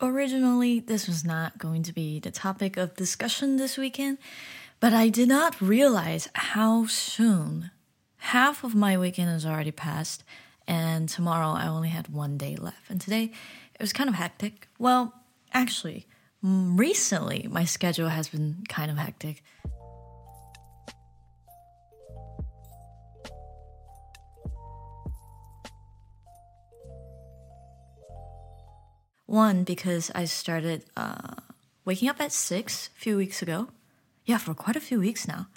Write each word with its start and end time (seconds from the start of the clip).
Originally, 0.00 0.78
this 0.78 1.08
was 1.08 1.24
not 1.24 1.58
going 1.58 1.82
to 1.82 1.92
be 1.92 2.20
the 2.20 2.30
topic 2.30 2.76
of 2.76 2.94
discussion 2.94 3.56
this 3.56 3.76
weekend, 3.76 4.18
but 4.78 4.92
I 4.92 5.08
did 5.08 5.28
not 5.28 5.60
realize 5.60 6.28
how 6.34 6.86
soon 6.86 7.72
half 8.18 8.62
of 8.62 8.76
my 8.76 8.96
weekend 8.96 9.28
has 9.28 9.44
already 9.44 9.72
passed, 9.72 10.22
and 10.68 11.08
tomorrow 11.08 11.48
I 11.48 11.66
only 11.66 11.88
had 11.88 12.14
one 12.14 12.38
day 12.38 12.54
left. 12.54 12.88
And 12.88 13.00
today 13.00 13.32
it 13.74 13.80
was 13.80 13.92
kind 13.92 14.08
of 14.08 14.14
hectic. 14.14 14.68
Well, 14.78 15.14
actually, 15.52 16.06
recently 16.42 17.48
my 17.50 17.64
schedule 17.64 18.10
has 18.10 18.28
been 18.28 18.58
kind 18.68 18.92
of 18.92 18.98
hectic. 18.98 19.42
One, 29.28 29.62
because 29.62 30.10
I 30.14 30.24
started 30.24 30.86
uh, 30.96 31.34
waking 31.84 32.08
up 32.08 32.18
at 32.18 32.32
six 32.32 32.88
a 32.96 32.98
few 32.98 33.18
weeks 33.18 33.42
ago. 33.42 33.68
Yeah, 34.24 34.38
for 34.38 34.54
quite 34.54 34.74
a 34.74 34.80
few 34.80 34.98
weeks 34.98 35.28
now. 35.28 35.48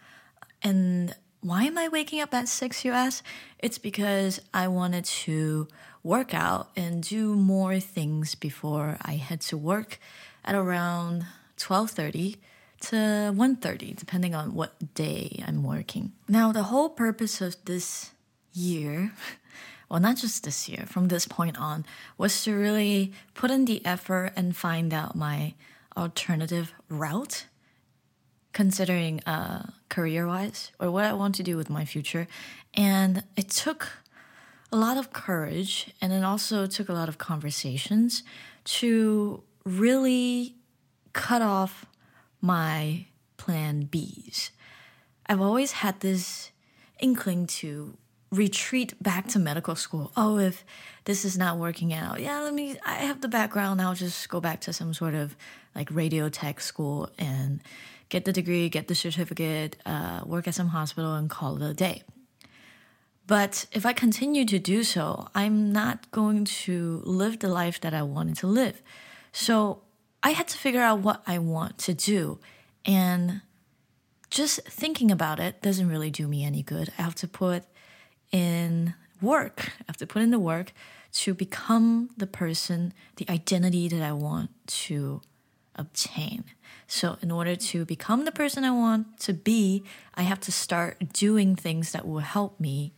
And 0.62 1.16
why 1.40 1.64
am 1.64 1.78
I 1.78 1.88
waking 1.88 2.20
up 2.20 2.34
at 2.34 2.50
six, 2.50 2.84
you 2.84 2.92
ask? 2.92 3.23
It's 3.59 3.78
because 3.78 4.42
I 4.54 4.68
wanted 4.68 5.05
to 5.23 5.70
work 6.04 6.34
out 6.34 6.68
and 6.76 7.02
do 7.02 7.34
more 7.34 7.80
things 7.80 8.36
before 8.36 8.98
I 9.04 9.14
head 9.14 9.40
to 9.48 9.58
work 9.58 10.00
at 10.44 10.53
around 10.53 11.26
12:30 11.56 12.36
to 12.81 13.31
1:30 13.34 13.95
depending 13.95 14.36
on 14.36 14.53
what 14.53 14.94
day 14.95 15.42
I'm 15.48 15.64
working. 15.64 16.12
Now, 16.28 16.52
the 16.52 16.64
whole 16.64 16.90
purpose 16.90 17.40
of 17.40 17.56
this 17.64 18.12
year 18.52 19.14
well, 19.91 20.00
not 20.00 20.16
just 20.16 20.45
this 20.45 20.70
year, 20.70 20.86
from 20.88 21.09
this 21.09 21.27
point 21.27 21.59
on, 21.59 21.86
was 22.18 22.45
to 22.45 22.55
really 22.55 23.12
put 23.34 23.52
in 23.52 23.66
the 23.66 23.86
effort 23.86 24.31
and 24.38 24.55
find 24.55 24.94
out 24.94 25.17
my 25.17 25.54
alternative 25.98 26.72
route, 26.88 27.48
considering 28.53 29.19
uh, 29.25 29.69
career 29.89 30.25
wise 30.25 30.72
or 30.80 30.89
what 30.92 31.03
I 31.03 31.12
want 31.12 31.36
to 31.36 31.44
do 31.44 31.58
with 31.58 31.69
my 31.69 31.84
future. 31.84 32.30
And 32.73 33.25
it 33.36 33.50
took 33.50 33.89
a 34.72 34.78
lot 34.78 34.95
of 34.95 35.12
courage 35.12 35.94
and 36.00 36.14
it 36.14 36.23
also 36.23 36.67
took 36.67 36.88
a 36.88 36.94
lot 36.94 37.09
of 37.09 37.17
conversations 37.17 38.23
to 38.64 39.44
really 39.66 40.56
cut 41.12 41.42
off 41.42 41.86
my 42.39 43.08
plan 43.36 43.89
Bs. 43.92 44.52
I've 45.25 45.42
always 45.42 45.73
had 45.73 46.00
this 46.00 46.52
inkling 47.02 47.45
to 47.47 47.97
retreat 48.32 48.94
back 49.02 49.28
to 49.28 49.40
medical 49.40 49.76
school. 49.76 50.12
Oh, 50.16 50.38
if 50.38 50.64
this 51.04 51.26
is 51.26 51.38
not 51.38 51.58
working 51.58 51.94
out, 51.94 52.22
yeah, 52.22 52.40
let 52.40 52.54
me, 52.54 52.78
I 52.86 52.94
have 52.96 53.22
the 53.22 53.28
background. 53.28 53.82
I'll 53.82 53.94
just 53.94 54.30
go 54.30 54.40
back 54.40 54.62
to 54.62 54.74
some 54.74 54.94
sort 54.94 55.14
of 55.14 55.36
like 55.76 55.90
radio 55.92 56.30
tech 56.30 56.62
school 56.62 57.09
and 57.20 57.62
get 58.09 58.26
the 58.26 58.34
degree, 58.34 58.70
get 58.70 58.88
the 58.88 58.96
certificate, 58.96 59.76
uh, 59.86 60.22
work 60.26 60.48
at 60.48 60.56
some 60.56 60.70
hospital, 60.70 61.14
and 61.14 61.30
call 61.30 61.62
it 61.62 61.70
a 61.70 61.74
day. 61.74 62.04
But 63.28 63.66
if 63.72 63.86
I 63.86 63.94
continue 63.94 64.46
to 64.46 64.59
do 64.59 64.84
so, 64.84 65.30
I'm 65.36 65.72
not 65.72 66.09
going 66.12 66.46
to 66.46 67.02
live 67.06 67.40
the 67.40 67.48
life 67.48 67.80
that 67.82 67.94
I 67.94 68.02
wanted 68.02 68.38
to 68.38 68.48
live. 68.48 68.82
So 69.32 69.82
I 70.24 70.32
had 70.32 70.48
to 70.50 70.58
figure 70.58 70.82
out 70.82 71.00
what 71.00 71.22
I 71.26 71.38
want 71.38 71.78
to 71.80 71.94
do. 71.94 72.40
And 72.86 73.42
just 74.30 74.62
thinking 74.64 75.12
about 75.12 75.40
it 75.40 75.62
doesn't 75.62 75.88
really 75.88 76.09
do 76.09 76.28
me 76.28 76.44
any 76.44 76.64
good. 76.64 76.92
I 76.98 77.04
have 77.04 77.16
to 77.16 77.28
put 77.28 77.64
in 78.32 78.94
work. 79.22 79.72
I 79.82 79.84
have 79.88 79.98
to 79.98 80.08
put 80.08 80.22
in 80.22 80.32
the 80.32 80.40
work 80.40 80.74
to 81.14 81.34
become 81.34 82.10
the 82.18 82.28
person, 82.28 82.94
the 83.18 83.30
identity 83.30 83.88
that 83.90 84.02
I 84.02 84.14
want 84.14 84.50
to 84.86 85.22
obtain. 85.76 86.46
So, 86.88 87.18
in 87.22 87.32
order 87.32 87.56
to 87.56 87.86
become 87.86 88.26
the 88.26 88.32
person 88.32 88.64
I 88.64 88.72
want 88.72 89.20
to 89.22 89.34
be, 89.34 89.84
I 90.16 90.24
have 90.24 90.42
to 90.42 90.52
start 90.52 91.14
doing 91.14 91.56
things 91.56 91.91
that 91.94 92.08
will 92.08 92.20
help 92.20 92.59
me 92.59 92.94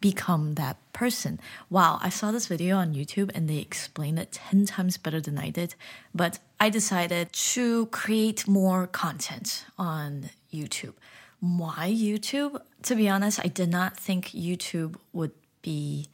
become 0.00 0.54
that 0.54 0.76
person. 0.92 1.38
Wow, 1.70 2.00
I 2.02 2.08
saw 2.08 2.32
this 2.32 2.48
video 2.48 2.76
on 2.76 2.94
YouTube 2.94 3.30
and 3.34 3.48
they 3.48 3.58
explained 3.58 4.18
it 4.18 4.32
10 4.32 4.66
times 4.66 4.96
better 4.96 5.20
than 5.20 5.38
I 5.38 5.50
did. 5.50 5.76
But 6.12 6.40
I 6.58 6.70
decided 6.70 7.32
to 7.32 7.86
create 7.86 8.48
more 8.48 8.88
content 8.88 9.64
on 9.78 10.30
YouTube 10.52 10.94
why 11.42 11.92
YouTube? 11.92 12.62
To 12.84 12.94
be 12.94 13.08
honest, 13.08 13.40
I 13.42 13.48
did 13.48 13.68
not 13.68 13.96
think 13.96 14.28
YouTube 14.28 14.94
would 15.12 15.32
be 15.60 16.06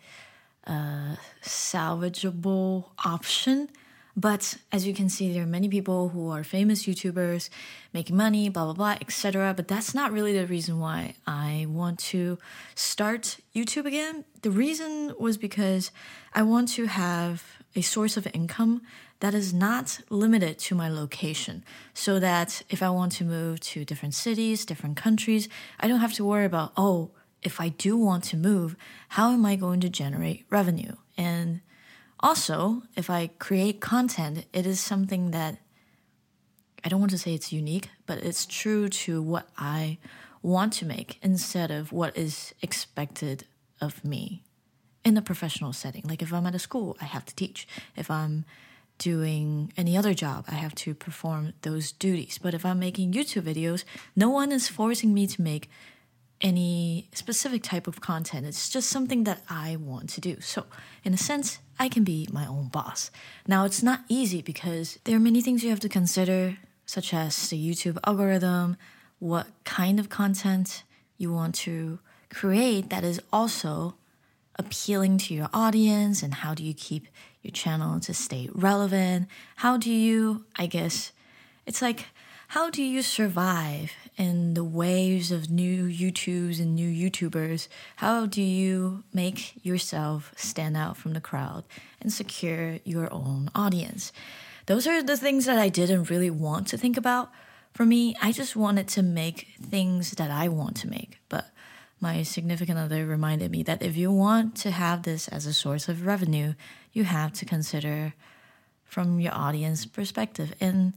a 0.64 1.18
salvageable 1.42 2.86
option. 3.04 3.68
But 4.16 4.56
as 4.72 4.86
you 4.86 4.94
can 4.94 5.10
see, 5.10 5.30
there 5.32 5.42
are 5.42 5.46
many 5.46 5.68
people 5.68 6.08
who 6.08 6.30
are 6.30 6.42
famous 6.42 6.84
YouTubers 6.86 7.50
making 7.92 8.16
money, 8.16 8.48
blah, 8.48 8.64
blah, 8.64 8.72
blah, 8.72 8.96
etc. 9.02 9.52
But 9.54 9.68
that's 9.68 9.94
not 9.94 10.12
really 10.12 10.32
the 10.32 10.46
reason 10.46 10.80
why 10.80 11.14
I 11.26 11.66
want 11.68 11.98
to 12.10 12.38
start 12.74 13.36
YouTube 13.54 13.84
again. 13.84 14.24
The 14.40 14.50
reason 14.50 15.12
was 15.20 15.36
because 15.36 15.92
I 16.32 16.42
want 16.42 16.70
to 16.70 16.86
have 16.86 17.44
a 17.76 17.82
source 17.82 18.16
of 18.16 18.26
income 18.32 18.80
that 19.20 19.34
is 19.34 19.52
not 19.52 20.00
limited 20.10 20.58
to 20.58 20.74
my 20.74 20.88
location 20.88 21.64
so 21.92 22.18
that 22.20 22.62
if 22.68 22.82
I 22.82 22.90
want 22.90 23.12
to 23.12 23.24
move 23.24 23.60
to 23.60 23.84
different 23.84 24.14
cities, 24.14 24.64
different 24.64 24.96
countries, 24.96 25.48
I 25.80 25.88
don't 25.88 26.00
have 26.00 26.14
to 26.14 26.24
worry 26.24 26.44
about, 26.44 26.72
oh, 26.76 27.10
if 27.42 27.60
I 27.60 27.68
do 27.68 27.96
want 27.96 28.24
to 28.24 28.36
move, 28.36 28.76
how 29.10 29.32
am 29.32 29.44
I 29.44 29.56
going 29.56 29.80
to 29.80 29.88
generate 29.88 30.44
revenue? 30.50 30.94
And 31.16 31.60
also, 32.20 32.82
if 32.96 33.10
I 33.10 33.28
create 33.38 33.80
content, 33.80 34.46
it 34.52 34.66
is 34.66 34.80
something 34.80 35.30
that 35.30 35.58
I 36.84 36.88
don't 36.88 37.00
want 37.00 37.10
to 37.10 37.18
say 37.18 37.34
it's 37.34 37.52
unique, 37.52 37.88
but 38.06 38.18
it's 38.18 38.46
true 38.46 38.88
to 38.88 39.20
what 39.20 39.48
I 39.56 39.98
want 40.42 40.72
to 40.74 40.86
make 40.86 41.18
instead 41.22 41.70
of 41.70 41.92
what 41.92 42.16
is 42.16 42.54
expected 42.62 43.46
of 43.80 44.04
me 44.04 44.42
in 45.04 45.16
a 45.16 45.22
professional 45.22 45.72
setting. 45.72 46.04
Like 46.08 46.22
if 46.22 46.32
I'm 46.32 46.46
at 46.46 46.54
a 46.54 46.58
school, 46.58 46.96
I 47.00 47.04
have 47.04 47.24
to 47.26 47.34
teach. 47.34 47.66
If 47.96 48.10
I'm 48.10 48.44
doing 48.98 49.72
any 49.76 49.96
other 49.96 50.14
job, 50.14 50.44
I 50.48 50.54
have 50.54 50.74
to 50.76 50.94
perform 50.94 51.54
those 51.62 51.92
duties. 51.92 52.38
But 52.38 52.54
if 52.54 52.64
I'm 52.64 52.78
making 52.78 53.12
YouTube 53.12 53.42
videos, 53.42 53.84
no 54.14 54.28
one 54.28 54.52
is 54.52 54.68
forcing 54.68 55.14
me 55.14 55.26
to 55.28 55.42
make 55.42 55.70
any 56.40 57.08
specific 57.12 57.62
type 57.62 57.86
of 57.86 58.00
content. 58.00 58.46
It's 58.46 58.68
just 58.68 58.88
something 58.88 59.24
that 59.24 59.42
I 59.48 59.76
want 59.76 60.10
to 60.10 60.20
do. 60.20 60.40
So, 60.40 60.66
in 61.04 61.14
a 61.14 61.16
sense, 61.16 61.58
I 61.78 61.88
can 61.88 62.04
be 62.04 62.28
my 62.32 62.46
own 62.46 62.68
boss. 62.68 63.10
Now, 63.46 63.64
it's 63.64 63.82
not 63.82 64.04
easy 64.08 64.42
because 64.42 64.98
there 65.04 65.16
are 65.16 65.20
many 65.20 65.40
things 65.40 65.64
you 65.64 65.70
have 65.70 65.80
to 65.80 65.88
consider, 65.88 66.58
such 66.86 67.12
as 67.12 67.48
the 67.48 67.58
YouTube 67.58 67.98
algorithm, 68.04 68.76
what 69.18 69.48
kind 69.64 69.98
of 69.98 70.08
content 70.08 70.84
you 71.16 71.32
want 71.32 71.54
to 71.56 71.98
create 72.30 72.90
that 72.90 73.04
is 73.04 73.20
also 73.32 73.96
appealing 74.56 75.18
to 75.18 75.34
your 75.34 75.48
audience, 75.52 76.22
and 76.22 76.34
how 76.34 76.54
do 76.54 76.64
you 76.64 76.74
keep 76.74 77.06
your 77.42 77.52
channel 77.52 78.00
to 78.00 78.14
stay 78.14 78.48
relevant? 78.52 79.28
How 79.56 79.76
do 79.76 79.92
you, 79.92 80.44
I 80.56 80.66
guess, 80.66 81.12
it's 81.66 81.82
like, 81.82 82.06
how 82.52 82.70
do 82.70 82.82
you 82.82 83.02
survive 83.02 83.92
in 84.16 84.54
the 84.54 84.64
waves 84.64 85.30
of 85.30 85.50
new 85.50 85.84
YouTubes 85.84 86.58
and 86.58 86.74
new 86.74 86.88
YouTubers? 86.88 87.68
How 87.96 88.24
do 88.24 88.40
you 88.42 89.04
make 89.12 89.64
yourself 89.64 90.32
stand 90.34 90.76
out 90.76 90.96
from 90.96 91.12
the 91.12 91.20
crowd 91.20 91.64
and 92.00 92.10
secure 92.10 92.78
your 92.84 93.12
own 93.12 93.50
audience? 93.54 94.12
Those 94.64 94.86
are 94.86 95.02
the 95.02 95.16
things 95.16 95.44
that 95.44 95.58
I 95.58 95.68
didn't 95.68 96.08
really 96.08 96.30
want 96.30 96.68
to 96.68 96.78
think 96.78 96.96
about. 96.96 97.30
For 97.74 97.84
me, 97.84 98.16
I 98.20 98.32
just 98.32 98.56
wanted 98.56 98.88
to 98.88 99.02
make 99.02 99.48
things 99.62 100.12
that 100.12 100.30
I 100.30 100.48
want 100.48 100.76
to 100.78 100.88
make. 100.88 101.20
But 101.28 101.50
my 102.00 102.22
significant 102.22 102.78
other 102.78 103.04
reminded 103.06 103.50
me 103.50 103.62
that 103.64 103.82
if 103.82 103.96
you 103.96 104.12
want 104.12 104.54
to 104.56 104.70
have 104.70 105.02
this 105.02 105.28
as 105.28 105.46
a 105.46 105.52
source 105.52 105.88
of 105.88 106.06
revenue, 106.06 106.54
you 106.92 107.04
have 107.04 107.32
to 107.34 107.44
consider 107.44 108.14
from 108.84 109.20
your 109.20 109.34
audience 109.34 109.84
perspective. 109.86 110.54
And 110.60 110.94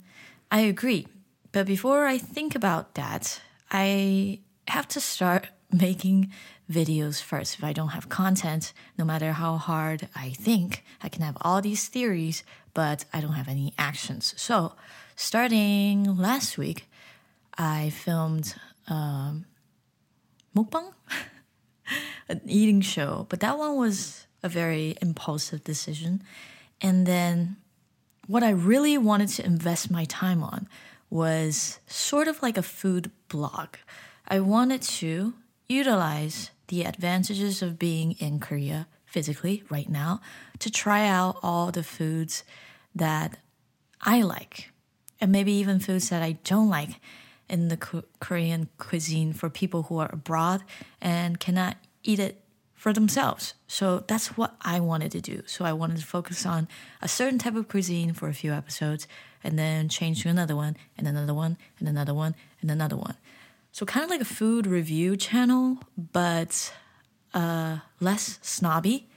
I 0.52 0.62
agree. 0.62 1.08
But 1.52 1.66
before 1.66 2.06
I 2.06 2.18
think 2.18 2.56
about 2.56 2.96
that, 2.96 3.42
I 3.72 4.40
have 4.68 4.88
to 4.90 5.02
start 5.02 5.48
making 5.72 6.31
videos 6.70 7.22
first. 7.22 7.58
If 7.58 7.64
I 7.64 7.74
don't 7.74 7.90
have 7.90 8.08
content, 8.10 8.74
no 8.98 9.04
matter 9.04 9.34
how 9.34 9.58
hard 9.58 10.08
I 10.16 10.30
think, 10.30 10.84
I 11.02 11.10
can 11.10 11.22
have 11.22 11.38
all 11.42 11.62
these 11.62 11.88
theories, 11.88 12.44
but 12.74 13.06
I 13.14 13.20
don't 13.20 13.34
have 13.34 13.50
any 13.50 13.74
actions. 13.78 14.34
So, 14.38 14.74
starting 15.16 16.16
last 16.16 16.58
week, 16.58 16.88
I 17.58 17.90
filmed 17.90 18.56
um, 18.88 19.46
mukbang, 20.56 20.94
an 22.30 22.42
eating 22.45 22.81
show. 22.81 23.25
But 23.30 23.39
that 23.42 23.57
one 23.57 23.77
was 23.77 24.27
a 24.44 24.50
very 24.50 24.98
impulsive 25.01 25.63
decision. 25.63 26.24
And 26.81 27.06
then 27.06 27.57
what 28.27 28.44
I 28.44 28.51
really 28.51 28.98
wanted 28.98 29.30
to 29.30 29.45
invest 29.45 29.92
my 29.92 30.06
time 30.06 30.44
on 30.44 30.68
was 31.09 31.80
sort 31.88 32.27
of 32.27 32.42
like 32.42 32.57
a 32.57 32.63
food 32.63 33.12
blog. 33.27 33.75
I 34.27 34.39
wanted 34.39 34.81
to 34.83 35.33
utilize 35.68 36.51
the 36.68 36.83
advantages 36.83 37.62
of 37.62 37.77
being 37.77 38.13
in 38.13 38.39
Korea 38.39 38.88
physically 39.06 39.63
right 39.69 39.89
now 39.89 40.21
to 40.59 40.71
try 40.71 41.06
out 41.06 41.38
all 41.44 41.71
the 41.71 41.83
foods 41.83 42.44
that 42.95 43.38
I 44.00 44.21
like, 44.21 44.71
and 45.19 45.31
maybe 45.31 45.51
even 45.53 45.80
foods 45.80 46.09
that 46.09 46.24
I 46.24 46.38
don't 46.44 46.69
like 46.69 47.00
in 47.51 47.68
the 47.68 47.77
Korean 48.19 48.69
cuisine 48.77 49.33
for 49.33 49.50
people 49.50 49.83
who 49.83 50.00
are 50.00 50.09
abroad 50.12 50.63
and 51.01 51.39
cannot 51.39 51.75
eat 52.01 52.18
it 52.18 52.42
for 52.74 52.94
themselves. 52.94 53.53
So 53.68 54.03
that's 54.07 54.36
what 54.38 54.56
I 54.62 54.80
wanted 54.80 55.12
to 55.12 55.21
do. 55.21 55.44
So 55.45 55.65
I 55.65 55.74
wanted 55.74 55.98
to 56.00 56.06
focus 56.06 56.48
on 56.48 56.68
a 57.01 57.07
certain 57.07 57.38
type 57.38 57.56
of 57.56 57.68
cuisine 57.68 58.13
for 58.13 58.27
a 58.27 58.33
few 58.33 58.53
episodes 58.53 59.07
and 59.44 59.59
then 59.59 59.89
change 59.89 60.24
to 60.24 60.30
another 60.30 60.56
one 60.56 60.77
and 60.98 61.07
another 61.07 61.33
one 61.33 61.57
and 61.77 61.88
another 61.88 62.13
one 62.13 62.33
and 62.62 62.71
another 62.71 62.95
one. 62.95 63.18
So 63.71 63.86
kind 63.86 64.03
of 64.03 64.09
like 64.09 64.21
a 64.21 64.25
food 64.25 64.65
review 64.65 65.15
channel, 65.15 65.77
but 65.95 66.74
uh, 67.33 67.77
less 68.00 68.39
snobby. 68.42 69.11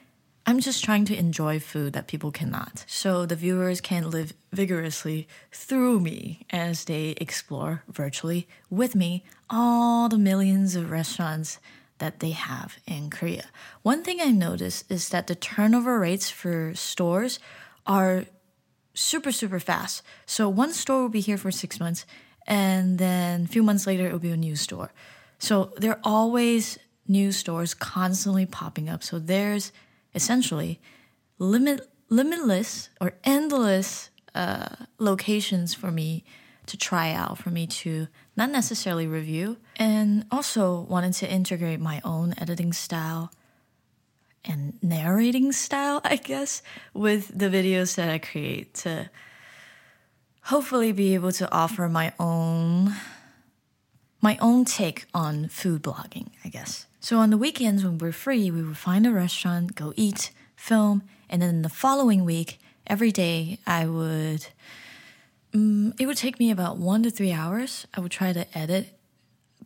I'm 0.46 0.61
just 0.61 0.85
trying 0.85 1.06
to 1.06 1.19
enjoy 1.19 1.58
food 1.58 1.94
that 1.94 2.06
people 2.06 2.31
cannot. 2.31 2.85
So 2.87 3.25
the 3.25 3.37
viewers 3.37 3.81
can 3.81 4.11
live 4.11 4.35
vigorously 4.52 5.26
through 5.50 6.00
me 6.00 6.46
as 6.50 6.85
they 6.85 7.14
explore 7.19 7.82
virtually 7.88 8.46
with 8.69 8.94
me 8.94 9.25
all 9.49 10.11
the 10.11 10.19
millions 10.19 10.76
of 10.76 10.91
restaurants 10.91 11.58
that 11.99 12.20
they 12.20 12.31
have 12.32 12.76
in 12.87 13.08
Korea. 13.08 13.46
One 13.82 14.02
thing 14.02 14.20
I 14.20 14.32
noticed 14.32 14.91
is 14.91 15.08
that 15.08 15.29
the 15.29 15.35
turnover 15.35 15.99
rates 15.99 16.29
for 16.29 16.75
stores 16.75 17.38
are 17.87 18.26
super, 18.93 19.32
super 19.32 19.61
fast. 19.61 20.02
So 20.26 20.49
one 20.49 20.73
store 20.73 21.02
will 21.02 21.08
be 21.08 21.20
here 21.20 21.38
for 21.38 21.50
six 21.50 21.81
months, 21.81 22.05
and 22.46 22.99
then 22.99 23.44
a 23.44 23.49
few 23.49 23.62
months 23.62 23.87
later, 23.87 24.06
it 24.06 24.12
will 24.12 24.19
be 24.19 24.31
a 24.31 24.37
new 24.37 24.56
store. 24.56 24.93
So 25.38 25.73
there 25.79 25.93
are 25.93 26.00
always 26.05 26.79
new 27.08 27.32
stores 27.32 27.75
constantly 27.75 28.46
popping 28.46 28.88
up. 28.88 29.02
So 29.02 29.19
there's 29.19 29.73
essentially 30.14 30.81
limit, 31.38 31.88
limitless 32.08 32.90
or 33.00 33.14
endless 33.25 34.11
uh, 34.34 34.69
locations 34.99 35.75
for 35.75 35.90
me 35.90 36.25
to 36.66 36.76
try 36.76 37.12
out, 37.12 37.38
for 37.38 37.50
me 37.50 37.66
to 37.66 38.08
not 38.37 38.50
necessarily 38.50 39.06
review, 39.06 39.58
and 39.76 40.25
also 40.31 40.81
wanted 40.81 41.12
to 41.12 41.31
integrate 41.31 41.81
my 41.81 42.00
own 42.05 42.34
editing 42.38 42.72
style 42.72 43.31
and 44.44 44.78
narrating 44.82 45.52
style, 45.52 46.00
I 46.05 46.17
guess, 46.17 46.62
with 46.93 47.37
the 47.37 47.49
videos 47.49 47.96
that 47.96 48.08
I 48.08 48.19
create 48.19 48.75
to 48.75 49.10
hopefully 50.43 50.93
be 50.93 51.14
able 51.14 51.32
to 51.32 51.50
offer 51.52 51.88
my 51.88 52.12
own 52.19 52.94
my 54.20 54.38
own 54.40 54.64
take 54.64 55.05
on 55.12 55.49
food 55.49 55.82
blogging, 55.82 56.31
I 56.46 56.49
guess. 56.49 56.87
So 57.05 57.19
on 57.19 57.29
the 57.29 57.37
weekends 57.37 57.85
when 57.85 57.99
we're 57.99 58.12
free, 58.12 58.51
we 58.51 58.62
would 58.62 58.79
find 58.79 59.06
a 59.06 59.11
restaurant, 59.11 59.75
go 59.75 59.93
eat, 59.95 60.31
film, 60.56 61.03
and 61.29 61.43
then 61.43 61.61
the 61.61 61.69
following 61.69 62.25
week, 62.25 62.59
every 62.87 63.12
day 63.12 63.59
I 63.67 63.85
would 63.85 64.47
um, 65.53 65.93
it 66.01 66.06
would 66.06 66.17
take 66.17 66.39
me 66.39 66.51
about 66.51 66.79
one 66.79 67.03
to 67.03 67.11
three 67.11 67.31
hours. 67.31 67.87
I 67.93 68.01
would 68.01 68.11
try 68.11 68.33
to 68.33 68.47
edit 68.56 68.99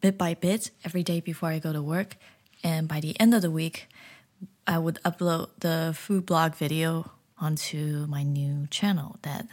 bit 0.01 0.19
by 0.19 0.35
bit 0.35 0.73
every 0.85 1.05
day 1.05 1.21
before 1.21 1.51
I 1.51 1.61
go 1.61 1.73
to 1.73 1.81
work. 1.81 2.17
And 2.65 2.89
by 2.89 2.99
the 2.99 3.15
end 3.21 3.33
of 3.35 3.43
the 3.43 3.53
week, 3.53 3.87
I 4.67 4.79
would 4.79 4.99
upload 5.05 5.51
the 5.61 5.95
food 5.97 6.27
blog 6.27 6.57
video 6.57 7.13
onto 7.39 8.07
my 8.09 8.25
new 8.25 8.67
channel 8.67 9.17
that 9.23 9.47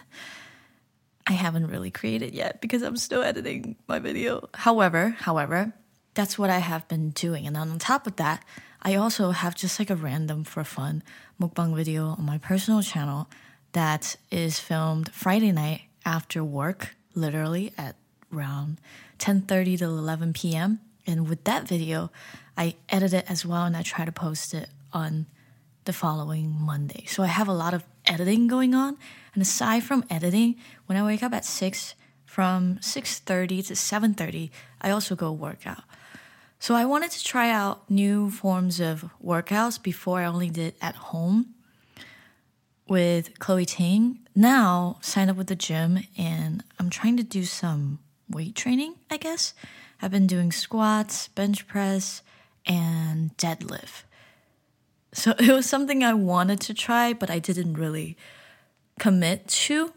I 1.27 1.33
haven't 1.33 1.67
really 1.67 1.91
created 1.91 2.33
yet 2.33 2.61
because 2.61 2.81
I'm 2.81 2.97
still 2.97 3.21
editing 3.21 3.75
my 3.87 3.99
video. 3.99 4.49
However, 4.55 5.09
however, 5.09 5.75
that's 6.15 6.39
what 6.39 6.49
I 6.49 6.59
have 6.59 6.87
been 6.87 7.11
doing. 7.11 7.45
And 7.45 7.55
on 7.55 7.77
top 7.77 8.07
of 8.07 8.15
that, 8.15 8.43
I 8.81 8.95
also 8.95 9.31
have 9.31 9.55
just 9.55 9.79
like 9.79 9.89
a 9.89 9.95
random 9.95 10.43
for 10.43 10.63
fun 10.63 11.03
mukbang 11.39 11.75
video 11.75 12.15
on 12.17 12.25
my 12.25 12.37
personal 12.37 12.81
channel 12.81 13.27
that 13.73 14.15
is 14.31 14.59
filmed 14.59 15.11
Friday 15.11 15.51
night 15.51 15.81
after 16.05 16.43
work, 16.43 16.95
literally 17.13 17.73
at 17.77 17.95
around 18.33 18.79
10:30 19.19 19.79
to 19.79 19.85
11 19.85 20.33
p.m. 20.33 20.79
And 21.05 21.29
with 21.29 21.43
that 21.43 21.67
video, 21.67 22.11
I 22.57 22.75
edit 22.89 23.13
it 23.13 23.25
as 23.27 23.45
well 23.45 23.65
and 23.65 23.75
I 23.75 23.81
try 23.81 24.05
to 24.05 24.11
post 24.11 24.53
it 24.53 24.69
on 24.93 25.27
the 25.83 25.93
following 25.93 26.55
Monday. 26.59 27.05
So 27.07 27.21
I 27.23 27.27
have 27.27 27.47
a 27.47 27.53
lot 27.53 27.73
of 27.73 27.83
editing 28.05 28.47
going 28.47 28.73
on. 28.73 28.97
And 29.33 29.41
aside 29.41 29.83
from 29.83 30.03
editing, 30.09 30.55
when 30.85 30.97
I 30.97 31.05
wake 31.05 31.21
up 31.21 31.33
at 31.33 31.45
6 31.45 31.95
from 32.25 32.79
6:30 32.81 33.67
to 33.67 33.73
7:30, 33.75 34.51
I 34.81 34.89
also 34.89 35.15
go 35.15 35.31
work 35.31 35.65
out. 35.67 35.83
So 36.65 36.73
I 36.73 36.83
wanted 36.85 37.11
to 37.11 37.23
try 37.23 37.51
out 37.51 37.91
new 37.91 38.31
forms 38.31 38.79
of 38.79 39.05
workouts 39.23 39.79
before 39.79 40.21
I 40.21 40.25
only 40.25 40.49
did 40.49 40.73
at 40.81 40.95
home 40.95 41.53
with 42.87 43.37
Chloe 43.37 43.67
Ting. 43.67 44.21
Now, 44.33 44.97
sign 44.99 45.29
up 45.29 45.37
with 45.37 45.45
the 45.45 45.55
gym 45.55 45.99
and 46.17 46.63
I'm 46.79 46.89
trying 46.89 47.17
to 47.17 47.23
do 47.23 47.43
some 47.43 47.99
weight 48.27 48.55
training, 48.55 48.95
I 49.11 49.17
guess. 49.17 49.53
I've 50.01 50.09
been 50.09 50.25
doing 50.25 50.51
squats, 50.51 51.27
bench 51.27 51.67
press, 51.67 52.23
and 52.65 53.37
deadlift. 53.37 54.01
So 55.13 55.35
it 55.39 55.51
was 55.51 55.67
something 55.67 56.03
I 56.03 56.15
wanted 56.15 56.61
to 56.61 56.73
try, 56.73 57.13
but 57.13 57.29
I 57.29 57.37
didn't 57.37 57.75
really 57.75 58.17
commit 58.99 59.47
to. 59.49 59.93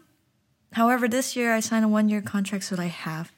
However, 0.73 1.07
this 1.07 1.35
year 1.35 1.51
I 1.51 1.61
signed 1.61 1.85
a 1.85 1.87
one 1.87 2.09
year 2.09 2.21
contract, 2.21 2.65
so 2.65 2.75
I 2.77 2.85
have 2.85 3.31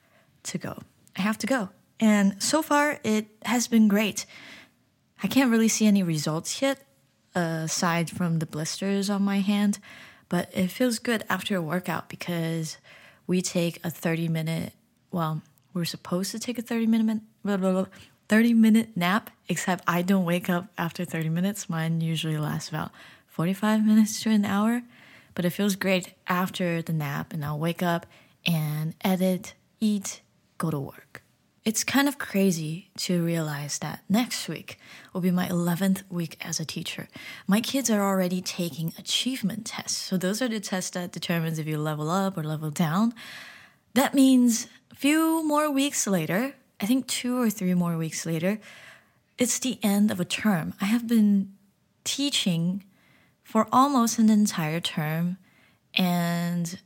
to 0.43 0.57
go. 0.57 0.79
I 1.15 1.21
have 1.21 1.37
to 1.37 1.47
go. 1.47 1.69
And 2.01 2.42
so 2.42 2.63
far, 2.63 3.00
it 3.03 3.27
has 3.45 3.68
been 3.68 3.88
great. 3.88 4.25
I 5.24 5.27
can't 5.27 5.51
really 5.51 5.68
see 5.68 5.86
any 5.86 6.01
results 6.01 6.59
yet, 6.62 6.80
aside 7.36 8.09
from 8.09 8.39
the 8.39 8.48
blisters 8.48 9.07
on 9.07 9.21
my 9.21 9.39
hand, 9.39 9.77
but 10.27 10.50
it 10.51 10.71
feels 10.71 10.98
good 10.98 11.24
after 11.30 11.56
a 11.56 11.62
workout 11.62 12.09
because 12.09 12.77
we 13.27 13.42
take 13.42 13.80
a 13.86 13.92
30 13.92 14.27
minute, 14.27 14.74
well, 15.12 15.44
we're 15.75 15.86
supposed 15.86 16.31
to 16.31 16.39
take 16.39 16.57
a 16.57 16.63
30 16.63 16.88
minute, 16.88 17.21
blah, 17.45 17.57
blah, 17.57 17.71
blah, 17.71 17.86
30 18.30 18.56
minute 18.56 18.89
nap, 18.98 19.30
except 19.48 19.83
I 19.88 20.01
don't 20.01 20.25
wake 20.25 20.50
up 20.50 20.68
after 20.80 21.06
30 21.06 21.30
minutes. 21.30 21.69
Mine 21.69 22.01
usually 22.01 22.38
lasts 22.38 22.69
about 22.69 22.92
45 23.27 23.86
minutes 23.86 24.21
to 24.24 24.31
an 24.31 24.44
hour, 24.44 24.81
but 25.36 25.45
it 25.45 25.51
feels 25.51 25.75
great 25.75 26.13
after 26.27 26.81
the 26.81 26.94
nap, 26.94 27.31
and 27.31 27.45
I'll 27.45 27.59
wake 27.59 27.83
up 27.83 28.07
and 28.44 28.95
edit, 29.03 29.53
eat, 29.80 30.21
go 30.57 30.71
to 30.71 30.80
work. 30.80 31.20
It's 31.63 31.83
kind 31.83 32.07
of 32.07 32.17
crazy 32.17 32.89
to 32.97 33.23
realize 33.23 33.77
that 33.79 34.01
next 34.09 34.49
week 34.49 34.79
will 35.13 35.21
be 35.21 35.29
my 35.29 35.47
11th 35.47 36.01
week 36.09 36.35
as 36.41 36.59
a 36.59 36.65
teacher. 36.65 37.07
My 37.45 37.61
kids 37.61 37.87
are 37.91 38.01
already 38.01 38.41
taking 38.41 38.93
achievement 38.97 39.67
tests. 39.67 39.95
So 39.95 40.17
those 40.17 40.41
are 40.41 40.47
the 40.47 40.59
tests 40.59 40.89
that 40.91 41.11
determines 41.11 41.59
if 41.59 41.67
you 41.67 41.77
level 41.77 42.09
up 42.09 42.35
or 42.35 42.43
level 42.43 42.71
down. 42.71 43.13
That 43.93 44.15
means 44.15 44.67
a 44.91 44.95
few 44.95 45.45
more 45.47 45.69
weeks 45.69 46.07
later, 46.07 46.55
I 46.79 46.88
think 46.88 47.05
2 47.05 47.39
or 47.39 47.51
3 47.51 47.75
more 47.75 47.95
weeks 47.95 48.25
later, 48.25 48.59
it's 49.38 49.59
the 49.59 49.77
end 49.83 50.09
of 50.09 50.19
a 50.19 50.25
term. 50.25 50.74
I 50.81 50.86
have 50.86 51.07
been 51.07 51.53
teaching 52.03 52.83
for 53.43 53.67
almost 53.71 54.17
an 54.17 54.31
entire 54.31 54.79
term 54.79 55.38
and 55.93 56.79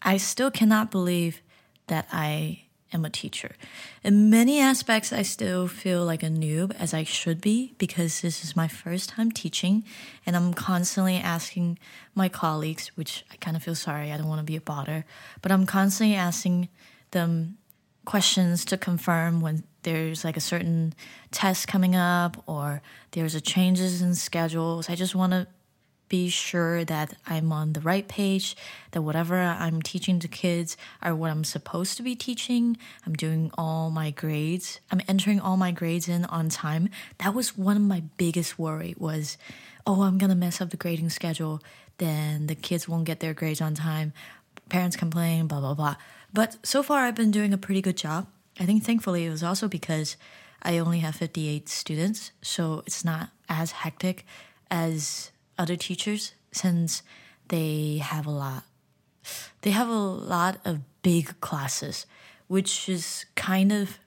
I 0.00 0.16
still 0.16 0.50
cannot 0.50 0.90
believe 0.90 1.42
that 1.88 2.08
I 2.10 2.63
am 2.94 3.04
a 3.04 3.10
teacher. 3.10 3.56
In 4.02 4.30
many 4.30 4.60
aspects, 4.60 5.12
I 5.12 5.22
still 5.22 5.68
feel 5.68 6.04
like 6.04 6.22
a 6.22 6.28
noob, 6.28 6.74
as 6.78 6.94
I 6.94 7.04
should 7.04 7.40
be, 7.40 7.74
because 7.78 8.20
this 8.20 8.44
is 8.44 8.56
my 8.56 8.68
first 8.68 9.10
time 9.10 9.30
teaching, 9.30 9.84
and 10.24 10.36
I'm 10.36 10.54
constantly 10.54 11.16
asking 11.16 11.78
my 12.14 12.28
colleagues, 12.28 12.88
which 12.94 13.24
I 13.32 13.36
kind 13.36 13.56
of 13.56 13.62
feel 13.62 13.74
sorry, 13.74 14.12
I 14.12 14.16
don't 14.16 14.28
want 14.28 14.40
to 14.40 14.44
be 14.44 14.56
a 14.56 14.60
bother, 14.60 15.04
but 15.42 15.52
I'm 15.52 15.66
constantly 15.66 16.16
asking 16.16 16.68
them 17.10 17.58
questions 18.04 18.64
to 18.66 18.76
confirm 18.76 19.40
when 19.40 19.64
there's 19.82 20.24
like 20.24 20.36
a 20.36 20.40
certain 20.40 20.94
test 21.30 21.68
coming 21.68 21.94
up 21.94 22.42
or 22.46 22.82
there's 23.12 23.34
a 23.34 23.40
changes 23.40 24.02
in 24.02 24.14
schedules. 24.14 24.88
I 24.88 24.94
just 24.94 25.14
want 25.14 25.32
to 25.32 25.46
be 26.08 26.28
sure 26.28 26.84
that 26.84 27.14
I'm 27.26 27.52
on 27.52 27.72
the 27.72 27.80
right 27.80 28.06
page, 28.06 28.56
that 28.92 29.02
whatever 29.02 29.38
I'm 29.38 29.82
teaching 29.82 30.18
to 30.20 30.28
kids 30.28 30.76
are 31.02 31.14
what 31.14 31.30
I'm 31.30 31.44
supposed 31.44 31.96
to 31.96 32.02
be 32.02 32.14
teaching. 32.14 32.76
I'm 33.06 33.14
doing 33.14 33.50
all 33.56 33.90
my 33.90 34.10
grades. 34.10 34.80
I'm 34.90 35.00
entering 35.08 35.40
all 35.40 35.56
my 35.56 35.72
grades 35.72 36.08
in 36.08 36.24
on 36.26 36.48
time. 36.48 36.88
That 37.18 37.34
was 37.34 37.56
one 37.56 37.76
of 37.76 37.82
my 37.82 38.02
biggest 38.16 38.58
worry 38.58 38.94
was, 38.98 39.36
oh, 39.86 40.02
I'm 40.02 40.18
going 40.18 40.30
to 40.30 40.36
mess 40.36 40.60
up 40.60 40.70
the 40.70 40.76
grading 40.76 41.10
schedule. 41.10 41.60
Then 41.98 42.46
the 42.46 42.54
kids 42.54 42.88
won't 42.88 43.04
get 43.04 43.20
their 43.20 43.34
grades 43.34 43.60
on 43.60 43.74
time. 43.74 44.12
Parents 44.68 44.96
complain, 44.96 45.46
blah, 45.46 45.60
blah, 45.60 45.74
blah. 45.74 45.96
But 46.32 46.56
so 46.62 46.82
far, 46.82 47.04
I've 47.04 47.14
been 47.14 47.30
doing 47.30 47.52
a 47.52 47.58
pretty 47.58 47.80
good 47.80 47.96
job. 47.96 48.26
I 48.58 48.66
think 48.66 48.84
thankfully 48.84 49.24
it 49.24 49.30
was 49.30 49.42
also 49.42 49.68
because 49.68 50.16
I 50.62 50.78
only 50.78 51.00
have 51.00 51.16
58 51.16 51.68
students, 51.68 52.30
so 52.40 52.82
it's 52.86 53.04
not 53.04 53.30
as 53.48 53.72
hectic 53.72 54.24
as 54.70 55.30
other 55.58 55.76
teachers 55.76 56.34
since 56.52 57.02
they 57.48 57.98
have 57.98 58.26
a 58.26 58.30
lot 58.30 58.64
they 59.62 59.70
have 59.70 59.88
a 59.88 59.92
lot 59.92 60.58
of 60.64 60.80
big 61.02 61.40
classes 61.40 62.06
which 62.46 62.88
is 62.88 63.24
kind 63.34 63.72
of 63.72 63.98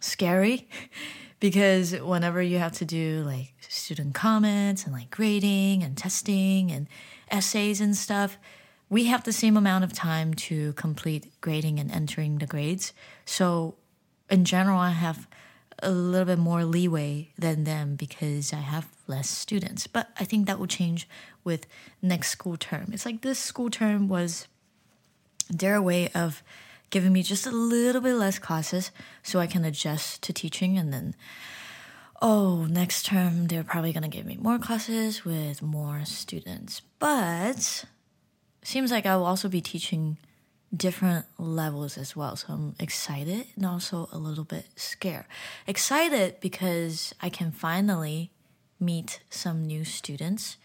scary 0.00 0.68
because 1.40 1.92
whenever 2.00 2.40
you 2.40 2.58
have 2.58 2.72
to 2.72 2.84
do 2.84 3.22
like 3.26 3.52
student 3.68 4.14
comments 4.14 4.84
and 4.84 4.92
like 4.92 5.10
grading 5.10 5.82
and 5.82 5.96
testing 5.96 6.70
and 6.70 6.88
essays 7.30 7.80
and 7.80 7.96
stuff 7.96 8.38
we 8.88 9.04
have 9.04 9.24
the 9.24 9.32
same 9.32 9.56
amount 9.56 9.84
of 9.84 9.92
time 9.92 10.34
to 10.34 10.72
complete 10.74 11.32
grading 11.40 11.80
and 11.80 11.90
entering 11.90 12.38
the 12.38 12.46
grades. 12.46 12.92
So, 13.24 13.74
in 14.30 14.44
general, 14.44 14.78
I 14.78 14.90
have 14.90 15.26
a 15.82 15.90
little 15.90 16.26
bit 16.26 16.38
more 16.38 16.64
leeway 16.64 17.28
than 17.38 17.64
them 17.64 17.96
because 17.96 18.52
I 18.52 18.56
have 18.56 18.88
less 19.06 19.28
students. 19.28 19.86
But 19.86 20.10
I 20.18 20.24
think 20.24 20.46
that 20.46 20.58
will 20.58 20.66
change 20.66 21.08
with 21.44 21.66
next 22.02 22.30
school 22.30 22.56
term. 22.56 22.90
It's 22.92 23.06
like 23.06 23.22
this 23.22 23.38
school 23.38 23.70
term 23.70 24.08
was 24.08 24.48
their 25.48 25.80
way 25.80 26.08
of 26.08 26.42
giving 26.90 27.12
me 27.12 27.22
just 27.22 27.46
a 27.46 27.50
little 27.50 28.00
bit 28.00 28.14
less 28.14 28.38
classes 28.38 28.90
so 29.22 29.38
I 29.38 29.46
can 29.46 29.64
adjust 29.64 30.22
to 30.22 30.32
teaching 30.32 30.78
and 30.78 30.92
then 30.92 31.14
oh, 32.22 32.66
next 32.70 33.04
term 33.06 33.46
they're 33.46 33.64
probably 33.64 33.92
going 33.92 34.02
to 34.02 34.08
give 34.08 34.26
me 34.26 34.38
more 34.40 34.58
classes 34.58 35.24
with 35.24 35.62
more 35.62 36.04
students. 36.04 36.80
But 36.98 37.84
seems 38.62 38.90
like 38.90 39.06
I 39.06 39.16
will 39.16 39.26
also 39.26 39.48
be 39.48 39.60
teaching 39.60 40.16
different 40.76 41.26
levels 41.38 41.96
as 41.96 42.14
well. 42.14 42.36
So 42.36 42.52
I'm 42.52 42.74
excited 42.78 43.46
and 43.56 43.64
also 43.64 44.08
a 44.12 44.18
little 44.18 44.44
bit 44.44 44.66
scared. 44.76 45.24
Excited 45.66 46.40
because 46.40 47.14
I 47.20 47.28
can 47.28 47.50
finally 47.50 48.30
meet 48.78 49.20
some 49.30 49.64
new 49.64 49.84
students 49.84 50.56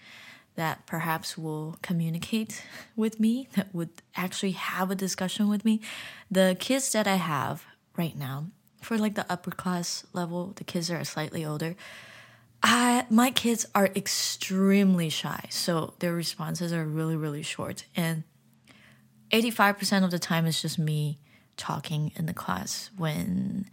that 0.56 0.86
perhaps 0.86 1.38
will 1.38 1.78
communicate 1.82 2.64
with 2.96 3.20
me, 3.20 3.48
that 3.56 3.74
would 3.74 3.90
actually 4.16 4.52
have 4.52 4.92
a 4.92 4.96
discussion 4.96 5.48
with 5.48 5.64
me. 5.64 5.82
The 6.30 6.58
kids 6.60 6.92
that 6.92 7.08
I 7.08 7.16
have 7.16 7.66
right 7.98 8.18
now, 8.18 8.48
for 8.82 8.98
like 8.98 9.16
the 9.16 9.26
upper 9.32 9.52
class 9.52 10.06
level, 10.14 10.54
the 10.56 10.64
kids 10.64 10.92
are 10.92 11.04
slightly 11.04 11.46
older, 11.46 11.76
I, 12.64 13.06
my 13.10 13.32
kids 13.32 13.66
are 13.74 13.88
extremely 13.96 15.10
shy. 15.10 15.48
So 15.50 15.94
their 16.00 16.14
responses 16.14 16.72
are 16.72 16.86
really, 16.86 17.16
really 17.16 17.42
short. 17.42 17.86
And 17.96 18.24
85% 19.32 20.04
of 20.04 20.12
the 20.12 20.20
time 20.20 20.46
is 20.46 20.62
just 20.62 20.78
me 20.78 21.20
talking 21.58 22.12
in 22.16 22.26
the 22.26 22.34
class 22.34 22.90
when 22.98 23.70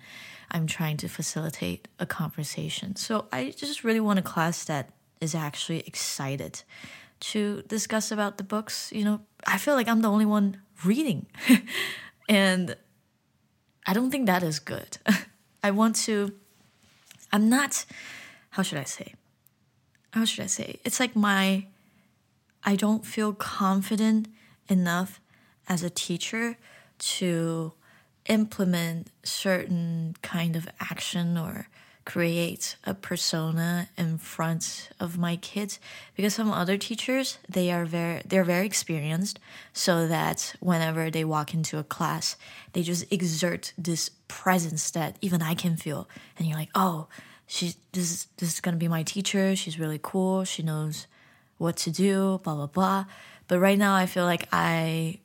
I'm 0.51 0.67
trying 0.67 0.97
to 0.99 1.09
facilitate 1.09 1.89
a 1.99 2.07
conversation. 2.07 2.97
So 2.97 3.27
I 3.33 3.51
just 3.57 3.85
really 3.85 4.01
want 4.01 4.19
a 4.19 4.23
class 4.23 4.65
that 4.65 4.91
is 5.21 5.35
actually 5.35 5.81
excited 5.81 6.63
to 7.21 7.63
discuss 7.63 8.11
about 8.11 8.39
the 8.39 8.45
books. 8.45 8.93
You 8.93 9.05
know, 9.05 9.21
I 9.47 9.59
feel 9.59 9.75
like 9.75 9.89
I'm 9.89 10.01
the 10.01 10.11
only 10.11 10.27
one 10.27 10.59
reading. 10.85 11.27
and 12.29 12.77
I 13.87 13.93
don't 13.93 14.11
think 14.11 14.27
that 14.27 14.43
is 14.43 14.59
good. 14.59 14.99
I 15.63 15.71
want 15.73 15.97
to, 16.07 16.33
I'm 17.33 17.49
not, 17.49 17.85
how 18.51 18.63
should 18.63 18.79
I 18.79 18.85
say? 18.85 19.15
How 20.13 20.25
should 20.25 20.45
I 20.45 20.47
say? 20.47 20.79
It's 20.85 21.01
like 21.01 21.17
my, 21.17 21.67
I 22.65 22.77
don't 22.77 23.05
feel 23.05 23.33
confident 23.33 24.29
enough 24.69 25.21
as 25.69 25.83
a 25.83 25.91
teacher 25.91 26.57
to 26.99 27.73
implement 28.27 29.11
certain 29.23 30.15
kind 30.23 30.57
of 30.57 30.69
action 30.81 31.37
or 31.37 31.69
create 32.09 32.77
a 32.85 32.95
persona 32.95 33.87
in 33.99 34.17
front 34.17 34.89
of 34.99 35.19
my 35.19 35.37
kids. 35.37 35.79
Because 36.17 36.35
some 36.35 36.51
other 36.51 36.79
teachers 36.79 37.39
they 37.47 37.71
are 37.71 37.85
very 37.85 38.23
they're 38.25 38.45
very 38.45 38.65
experienced 38.65 39.39
so 39.75 40.07
that 40.09 40.55
whenever 40.61 41.11
they 41.11 41.23
walk 41.23 41.53
into 41.53 41.77
a 41.77 41.85
class 41.85 42.37
they 42.73 42.83
just 42.83 43.05
exert 43.13 43.75
this 43.77 44.11
presence 44.27 44.91
that 44.93 45.17
even 45.21 45.43
I 45.43 45.55
can 45.55 45.77
feel. 45.77 46.09
And 46.39 46.49
you're 46.49 46.57
like 46.57 46.71
oh 46.75 47.09
she's 47.47 47.77
this 47.93 48.11
is 48.11 48.27
this 48.39 48.55
is 48.55 48.61
gonna 48.61 48.79
be 48.79 48.89
my 48.89 49.03
teacher. 49.03 49.55
She's 49.55 49.79
really 49.79 50.01
cool. 50.03 50.45
She 50.45 50.63
knows 50.63 51.07
what 51.59 51.77
to 51.79 51.91
do 51.91 52.41
blah 52.43 52.55
blah 52.55 52.69
blah. 52.69 53.05
But 53.49 53.59
right 53.59 53.79
now 53.79 53.95
I 53.95 54.07
feel 54.07 54.25
like 54.25 54.49
I 54.51 55.21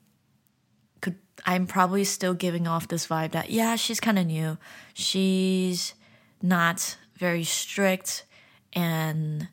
I'm 1.45 1.67
probably 1.67 2.03
still 2.03 2.33
giving 2.33 2.67
off 2.67 2.87
this 2.87 3.07
vibe 3.07 3.31
that 3.31 3.49
yeah 3.49 3.75
she's 3.75 3.99
kind 3.99 4.17
of 4.17 4.25
new 4.25 4.57
she's 4.93 5.93
not 6.41 6.97
very 7.17 7.43
strict 7.43 8.25
and 8.73 9.47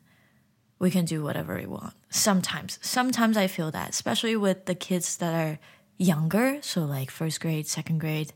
we 0.81 0.89
can 0.89 1.05
do 1.05 1.23
whatever 1.23 1.55
we 1.55 1.67
want. 1.67 1.93
Sometimes, 2.09 2.79
sometimes 2.81 3.37
I 3.37 3.45
feel 3.45 3.69
that, 3.69 3.89
especially 3.89 4.35
with 4.35 4.65
the 4.65 4.73
kids 4.73 5.17
that 5.17 5.33
are 5.33 5.59
younger, 5.97 6.57
so 6.61 6.81
like 6.81 7.11
first 7.11 7.39
grade, 7.39 7.67
second 7.67 7.99
grade, 7.99 8.33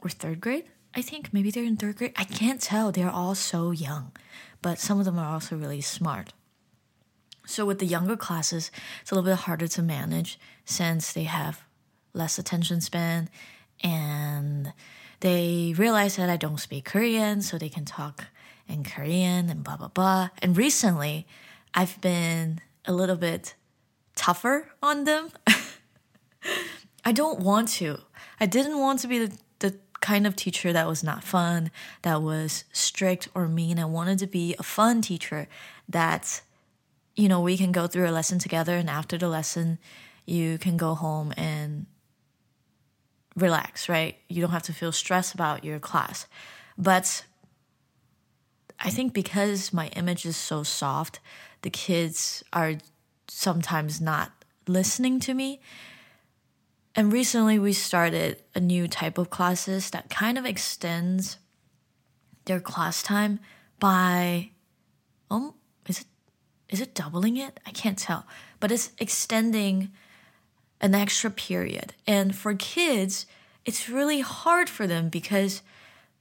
or 0.00 0.08
third 0.08 0.40
grade. 0.40 0.64
I 0.94 1.02
think 1.02 1.34
maybe 1.34 1.50
they're 1.50 1.64
in 1.64 1.76
third 1.76 1.96
grade. 1.96 2.14
I 2.16 2.24
can't 2.24 2.62
tell. 2.62 2.90
They're 2.90 3.10
all 3.10 3.34
so 3.34 3.72
young, 3.72 4.12
but 4.62 4.78
some 4.78 4.98
of 4.98 5.04
them 5.04 5.18
are 5.18 5.30
also 5.34 5.54
really 5.54 5.82
smart. 5.82 6.32
So 7.46 7.66
with 7.66 7.78
the 7.78 7.86
younger 7.86 8.16
classes, 8.16 8.70
it's 9.02 9.10
a 9.10 9.14
little 9.14 9.30
bit 9.30 9.40
harder 9.40 9.68
to 9.68 9.82
manage 9.82 10.40
since 10.64 11.12
they 11.12 11.24
have 11.24 11.62
less 12.18 12.38
attention 12.38 12.82
span 12.82 13.30
and 13.82 14.72
they 15.20 15.74
realize 15.76 16.16
that 16.16 16.30
I 16.30 16.36
don't 16.36 16.58
speak 16.58 16.84
Korean, 16.84 17.42
so 17.42 17.58
they 17.58 17.68
can 17.68 17.84
talk 17.84 18.26
in 18.68 18.84
Korean 18.84 19.48
and 19.48 19.64
blah, 19.64 19.76
blah, 19.76 19.88
blah. 19.88 20.28
And 20.40 20.56
recently, 20.56 21.26
I've 21.74 22.00
been 22.00 22.60
a 22.84 22.92
little 22.92 23.16
bit 23.16 23.54
tougher 24.14 24.70
on 24.82 25.04
them. 25.04 25.30
I 27.04 27.12
don't 27.12 27.40
want 27.40 27.68
to. 27.68 28.00
I 28.38 28.46
didn't 28.46 28.78
want 28.78 29.00
to 29.00 29.08
be 29.08 29.26
the, 29.26 29.38
the 29.58 29.76
kind 30.00 30.26
of 30.26 30.36
teacher 30.36 30.72
that 30.72 30.86
was 30.86 31.02
not 31.02 31.24
fun, 31.24 31.70
that 32.02 32.22
was 32.22 32.64
strict 32.72 33.28
or 33.34 33.48
mean. 33.48 33.78
I 33.78 33.84
wanted 33.86 34.18
to 34.20 34.26
be 34.26 34.54
a 34.58 34.62
fun 34.62 35.02
teacher 35.02 35.48
that, 35.88 36.42
you 37.16 37.28
know, 37.28 37.40
we 37.40 37.56
can 37.56 37.72
go 37.72 37.86
through 37.86 38.08
a 38.08 38.12
lesson 38.12 38.38
together 38.38 38.76
and 38.76 38.88
after 38.88 39.18
the 39.18 39.28
lesson, 39.28 39.78
you 40.26 40.58
can 40.58 40.76
go 40.76 40.94
home 40.94 41.32
and 41.36 41.86
relax, 43.38 43.88
right? 43.88 44.16
You 44.28 44.40
don't 44.40 44.50
have 44.50 44.62
to 44.64 44.72
feel 44.72 44.92
stressed 44.92 45.34
about 45.34 45.64
your 45.64 45.78
class. 45.78 46.26
But 46.76 47.24
I 48.80 48.90
think 48.90 49.12
because 49.12 49.72
my 49.72 49.88
image 49.88 50.24
is 50.24 50.36
so 50.36 50.62
soft, 50.62 51.20
the 51.62 51.70
kids 51.70 52.44
are 52.52 52.74
sometimes 53.26 54.00
not 54.00 54.32
listening 54.66 55.20
to 55.20 55.34
me. 55.34 55.60
And 56.94 57.12
recently 57.12 57.58
we 57.58 57.72
started 57.72 58.42
a 58.54 58.60
new 58.60 58.88
type 58.88 59.18
of 59.18 59.30
classes 59.30 59.90
that 59.90 60.10
kind 60.10 60.38
of 60.38 60.44
extends 60.44 61.38
their 62.44 62.60
class 62.60 63.02
time 63.02 63.40
by 63.78 64.50
um 65.30 65.54
is 65.86 66.00
it 66.00 66.06
is 66.68 66.80
it 66.80 66.94
doubling 66.94 67.36
it? 67.36 67.60
I 67.66 67.70
can't 67.70 67.98
tell. 67.98 68.26
But 68.60 68.72
it's 68.72 68.90
extending 68.98 69.90
an 70.80 70.94
extra 70.94 71.30
period. 71.30 71.94
And 72.06 72.34
for 72.34 72.54
kids, 72.54 73.26
it's 73.64 73.88
really 73.88 74.20
hard 74.20 74.68
for 74.68 74.86
them 74.86 75.08
because 75.08 75.62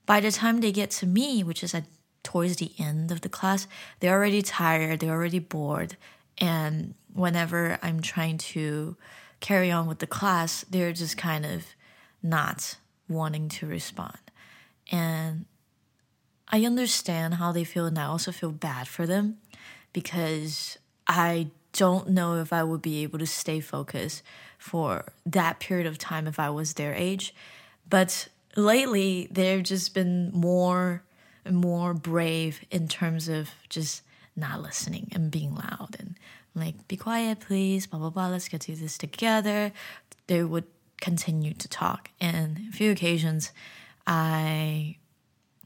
by 0.06 0.20
the 0.20 0.32
time 0.32 0.62
they 0.62 0.72
get 0.72 0.92
to 0.92 1.06
me, 1.06 1.44
which 1.44 1.64
is 1.64 1.74
at 1.74 1.86
towards 2.24 2.58
the 2.58 2.72
end 2.78 3.12
of 3.12 3.22
the 3.22 3.30
class, 3.30 3.68
they're 4.00 4.18
already 4.18 4.42
tired, 4.42 5.00
they're 5.00 5.12
already 5.12 5.40
bored, 5.40 5.96
and 6.38 6.94
whenever 7.14 7.80
I'm 7.82 8.02
trying 8.02 8.38
to 8.38 8.98
carry 9.40 9.72
on 9.72 9.88
with 9.88 10.00
the 10.00 10.08
class, 10.08 10.66
they're 10.70 10.92
just 10.92 11.16
kind 11.16 11.46
of 11.46 11.66
not 12.22 12.78
wanting 13.08 13.48
to 13.48 13.66
respond. 13.66 14.20
And 14.92 15.46
I 16.50 16.66
understand 16.66 17.36
how 17.36 17.52
they 17.52 17.64
feel, 17.64 17.86
and 17.86 17.98
I 17.98 18.06
also 18.06 18.32
feel 18.32 18.52
bad 18.52 18.88
for 18.88 19.06
them 19.06 19.38
because 19.94 20.78
I 21.08 21.48
don't 21.72 22.10
know 22.10 22.36
if 22.36 22.52
I 22.52 22.64
would 22.64 22.82
be 22.82 23.04
able 23.04 23.20
to 23.20 23.28
stay 23.28 23.60
focused 23.60 24.22
for 24.68 25.06
that 25.26 25.60
period 25.60 25.88
of 25.88 25.98
time 25.98 26.28
if 26.28 26.40
I 26.40 26.50
was 26.50 26.74
their 26.74 26.94
age. 26.94 27.34
But 27.90 28.28
lately, 28.56 29.28
they've 29.32 29.64
just 29.64 29.94
been 29.94 30.32
more 30.34 31.04
and 31.46 31.56
more 31.56 31.94
brave 31.94 32.60
in 32.70 32.88
terms 32.88 33.30
of 33.30 33.50
just 33.70 34.04
not 34.36 34.62
listening 34.62 35.10
and 35.14 35.32
being 35.32 35.56
loud 35.56 35.96
and 35.98 36.16
like, 36.54 36.88
be 36.88 36.98
quiet, 36.98 37.40
please, 37.40 37.88
blah, 37.88 38.00
blah, 38.00 38.10
blah, 38.10 38.28
let's 38.28 38.50
get 38.50 38.64
through 38.64 38.76
this 38.76 38.98
together. 38.98 39.72
They 40.26 40.44
would 40.44 40.66
continue 41.00 41.54
to 41.54 41.68
talk. 41.68 42.10
And 42.20 42.60
a 42.70 42.72
few 42.72 42.92
occasions, 42.92 43.52
I 44.06 44.98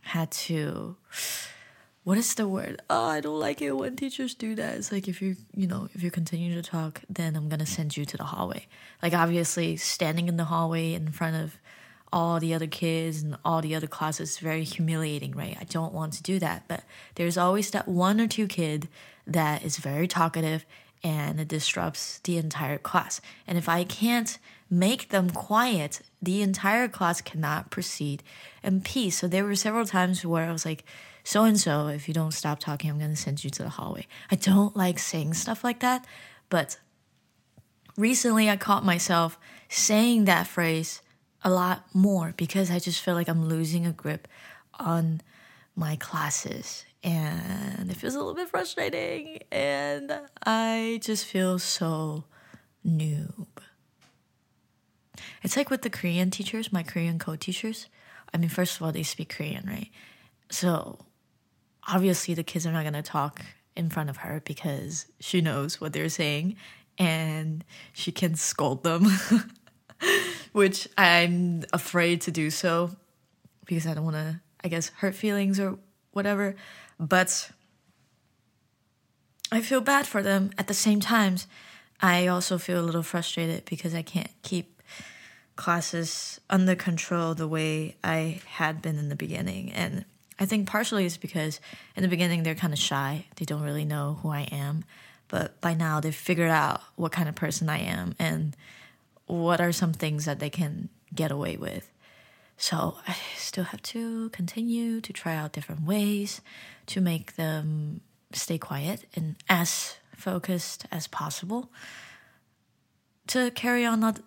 had 0.01 0.31
to 0.31 0.97
what 2.03 2.17
is 2.17 2.33
the 2.33 2.47
word? 2.47 2.81
Oh, 2.89 3.05
I 3.05 3.21
don't 3.21 3.39
like 3.39 3.61
it 3.61 3.71
when 3.71 3.95
teachers 3.95 4.33
do 4.33 4.55
that. 4.55 4.75
It's 4.75 4.91
like 4.91 5.07
if 5.07 5.21
you, 5.21 5.35
you 5.55 5.67
know, 5.67 5.87
if 5.93 6.01
you 6.01 6.09
continue 6.09 6.55
to 6.55 6.67
talk, 6.67 7.01
then 7.09 7.35
I'm 7.35 7.47
gonna 7.47 7.65
send 7.65 7.95
you 7.95 8.05
to 8.05 8.17
the 8.17 8.23
hallway. 8.23 8.65
Like 9.03 9.13
obviously, 9.13 9.77
standing 9.77 10.27
in 10.27 10.37
the 10.37 10.45
hallway 10.45 10.93
in 10.93 11.11
front 11.11 11.35
of 11.35 11.57
all 12.13 12.39
the 12.39 12.53
other 12.53 12.67
kids 12.67 13.21
and 13.21 13.37
all 13.45 13.61
the 13.61 13.75
other 13.75 13.87
classes 13.87 14.31
is 14.31 14.37
very 14.39 14.63
humiliating, 14.63 15.31
right? 15.31 15.57
I 15.59 15.63
don't 15.65 15.93
want 15.93 16.13
to 16.13 16.23
do 16.23 16.39
that, 16.39 16.63
but 16.67 16.83
there's 17.15 17.37
always 17.37 17.71
that 17.71 17.87
one 17.87 18.19
or 18.19 18.27
two 18.27 18.47
kid 18.47 18.89
that 19.25 19.63
is 19.63 19.77
very 19.77 20.07
talkative 20.07 20.65
and 21.03 21.39
it 21.39 21.47
disrupts 21.47 22.19
the 22.19 22.37
entire 22.37 22.77
class. 22.77 23.21
And 23.47 23.57
if 23.57 23.69
I 23.69 23.83
can't 23.83 24.37
make 24.69 25.09
them 25.09 25.29
quiet, 25.29 26.01
the 26.21 26.41
entire 26.41 26.87
class 26.87 27.21
cannot 27.21 27.71
proceed 27.71 28.23
in 28.63 28.81
peace. 28.81 29.17
So 29.17 29.27
there 29.27 29.45
were 29.45 29.55
several 29.55 29.85
times 29.85 30.25
where 30.25 30.49
I 30.49 30.51
was 30.51 30.65
like 30.65 30.83
so 31.23 31.43
and 31.43 31.59
so, 31.59 31.87
if 31.87 32.07
you 32.07 32.13
don't 32.13 32.33
stop 32.33 32.59
talking, 32.59 32.89
I'm 32.89 32.97
going 32.97 33.11
to 33.11 33.15
send 33.15 33.43
you 33.43 33.49
to 33.51 33.63
the 33.63 33.69
hallway. 33.69 34.07
I 34.31 34.35
don't 34.35 34.75
like 34.75 34.99
saying 34.99 35.33
stuff 35.35 35.63
like 35.63 35.79
that, 35.81 36.05
but 36.49 36.77
recently 37.97 38.49
I 38.49 38.57
caught 38.57 38.83
myself 38.83 39.37
saying 39.69 40.25
that 40.25 40.47
phrase 40.47 41.01
a 41.43 41.49
lot 41.49 41.85
more 41.93 42.33
because 42.37 42.69
I 42.71 42.79
just 42.79 43.01
feel 43.01 43.13
like 43.13 43.27
I'm 43.27 43.47
losing 43.47 43.85
a 43.85 43.91
grip 43.91 44.27
on 44.79 45.21
my 45.75 45.95
classes 45.95 46.85
and 47.03 47.89
it 47.89 47.97
feels 47.97 48.13
a 48.13 48.19
little 48.19 48.35
bit 48.35 48.49
frustrating 48.49 49.39
and 49.51 50.19
I 50.45 50.99
just 51.01 51.25
feel 51.25 51.57
so 51.57 52.25
noob. 52.85 53.47
It's 55.43 55.57
like 55.57 55.69
with 55.69 55.81
the 55.81 55.89
Korean 55.89 56.29
teachers, 56.29 56.71
my 56.71 56.83
Korean 56.83 57.17
co 57.17 57.35
teachers. 57.35 57.87
I 58.33 58.37
mean, 58.37 58.49
first 58.49 58.75
of 58.75 58.83
all, 58.83 58.91
they 58.91 59.03
speak 59.03 59.29
Korean, 59.35 59.65
right? 59.67 59.89
So 60.49 60.99
obviously, 61.87 62.33
the 62.33 62.43
kids 62.43 62.65
are 62.65 62.71
not 62.71 62.83
going 62.83 62.93
to 62.93 63.01
talk 63.01 63.41
in 63.75 63.89
front 63.89 64.09
of 64.09 64.17
her 64.17 64.41
because 64.45 65.05
she 65.19 65.41
knows 65.41 65.79
what 65.79 65.93
they're 65.93 66.09
saying 66.09 66.55
and 66.97 67.63
she 67.93 68.11
can 68.11 68.35
scold 68.35 68.83
them, 68.83 69.07
which 70.51 70.87
I'm 70.97 71.63
afraid 71.73 72.21
to 72.21 72.31
do 72.31 72.49
so 72.49 72.91
because 73.65 73.87
I 73.87 73.93
don't 73.93 74.03
want 74.03 74.17
to, 74.17 74.41
I 74.63 74.67
guess, 74.67 74.89
hurt 74.89 75.15
feelings 75.15 75.59
or 75.59 75.79
whatever. 76.11 76.55
But 76.99 77.51
I 79.51 79.61
feel 79.61 79.81
bad 79.81 80.07
for 80.07 80.21
them 80.21 80.51
at 80.57 80.67
the 80.67 80.73
same 80.73 80.99
time. 80.99 81.37
I 82.01 82.27
also 82.27 82.57
feel 82.57 82.79
a 82.79 82.83
little 82.83 83.03
frustrated 83.03 83.65
because 83.65 83.93
I 83.93 84.01
can't 84.01 84.31
keep 84.43 84.81
classes 85.55 86.39
under 86.49 86.75
control 86.75 87.35
the 87.35 87.47
way 87.47 87.95
I 88.03 88.41
had 88.45 88.81
been 88.81 88.97
in 88.97 89.09
the 89.09 89.15
beginning. 89.15 89.71
And 89.71 90.05
I 90.41 90.45
think 90.45 90.67
partially 90.67 91.05
it's 91.05 91.17
because 91.17 91.61
in 91.95 92.01
the 92.01 92.09
beginning 92.09 92.41
they're 92.41 92.55
kind 92.55 92.73
of 92.73 92.79
shy. 92.79 93.25
They 93.35 93.45
don't 93.45 93.61
really 93.61 93.85
know 93.85 94.17
who 94.23 94.29
I 94.29 94.41
am. 94.51 94.83
But 95.27 95.61
by 95.61 95.75
now 95.75 95.99
they've 95.99 96.15
figured 96.15 96.49
out 96.49 96.81
what 96.95 97.11
kind 97.11 97.29
of 97.29 97.35
person 97.35 97.69
I 97.69 97.77
am 97.77 98.15
and 98.17 98.57
what 99.27 99.61
are 99.61 99.71
some 99.71 99.93
things 99.93 100.25
that 100.25 100.39
they 100.39 100.49
can 100.49 100.89
get 101.13 101.31
away 101.31 101.57
with. 101.57 101.91
So 102.57 102.97
I 103.07 103.15
still 103.37 103.65
have 103.65 103.83
to 103.83 104.29
continue 104.29 104.99
to 105.01 105.13
try 105.13 105.35
out 105.35 105.53
different 105.53 105.83
ways 105.83 106.41
to 106.87 107.01
make 107.01 107.35
them 107.35 108.01
stay 108.33 108.57
quiet 108.57 109.05
and 109.15 109.35
as 109.47 109.97
focused 110.15 110.87
as 110.91 111.05
possible 111.05 111.69
to 113.27 113.51
carry 113.51 113.85
on 113.85 113.99
not 113.99 114.21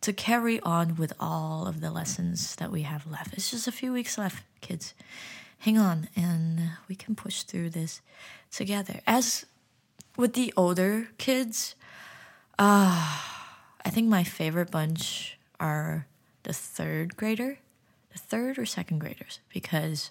to 0.00 0.12
carry 0.12 0.58
on 0.60 0.96
with 0.96 1.12
all 1.20 1.68
of 1.68 1.80
the 1.80 1.92
lessons 1.92 2.56
that 2.56 2.72
we 2.72 2.82
have 2.82 3.06
left. 3.06 3.34
It's 3.34 3.52
just 3.52 3.68
a 3.68 3.72
few 3.72 3.92
weeks 3.92 4.18
left, 4.18 4.42
kids. 4.60 4.94
Hang 5.62 5.78
on 5.78 6.08
and 6.14 6.60
we 6.88 6.94
can 6.94 7.14
push 7.14 7.42
through 7.42 7.70
this 7.70 8.00
together. 8.50 9.00
As 9.06 9.46
with 10.16 10.34
the 10.34 10.52
older 10.56 11.08
kids, 11.18 11.74
uh, 12.58 13.18
I 13.84 13.90
think 13.90 14.08
my 14.08 14.24
favorite 14.24 14.70
bunch 14.70 15.38
are 15.58 16.06
the 16.42 16.52
third 16.52 17.16
grader 17.16 17.58
the 18.12 18.18
third 18.18 18.58
or 18.58 18.66
second 18.66 18.98
graders 18.98 19.40
because 19.52 20.10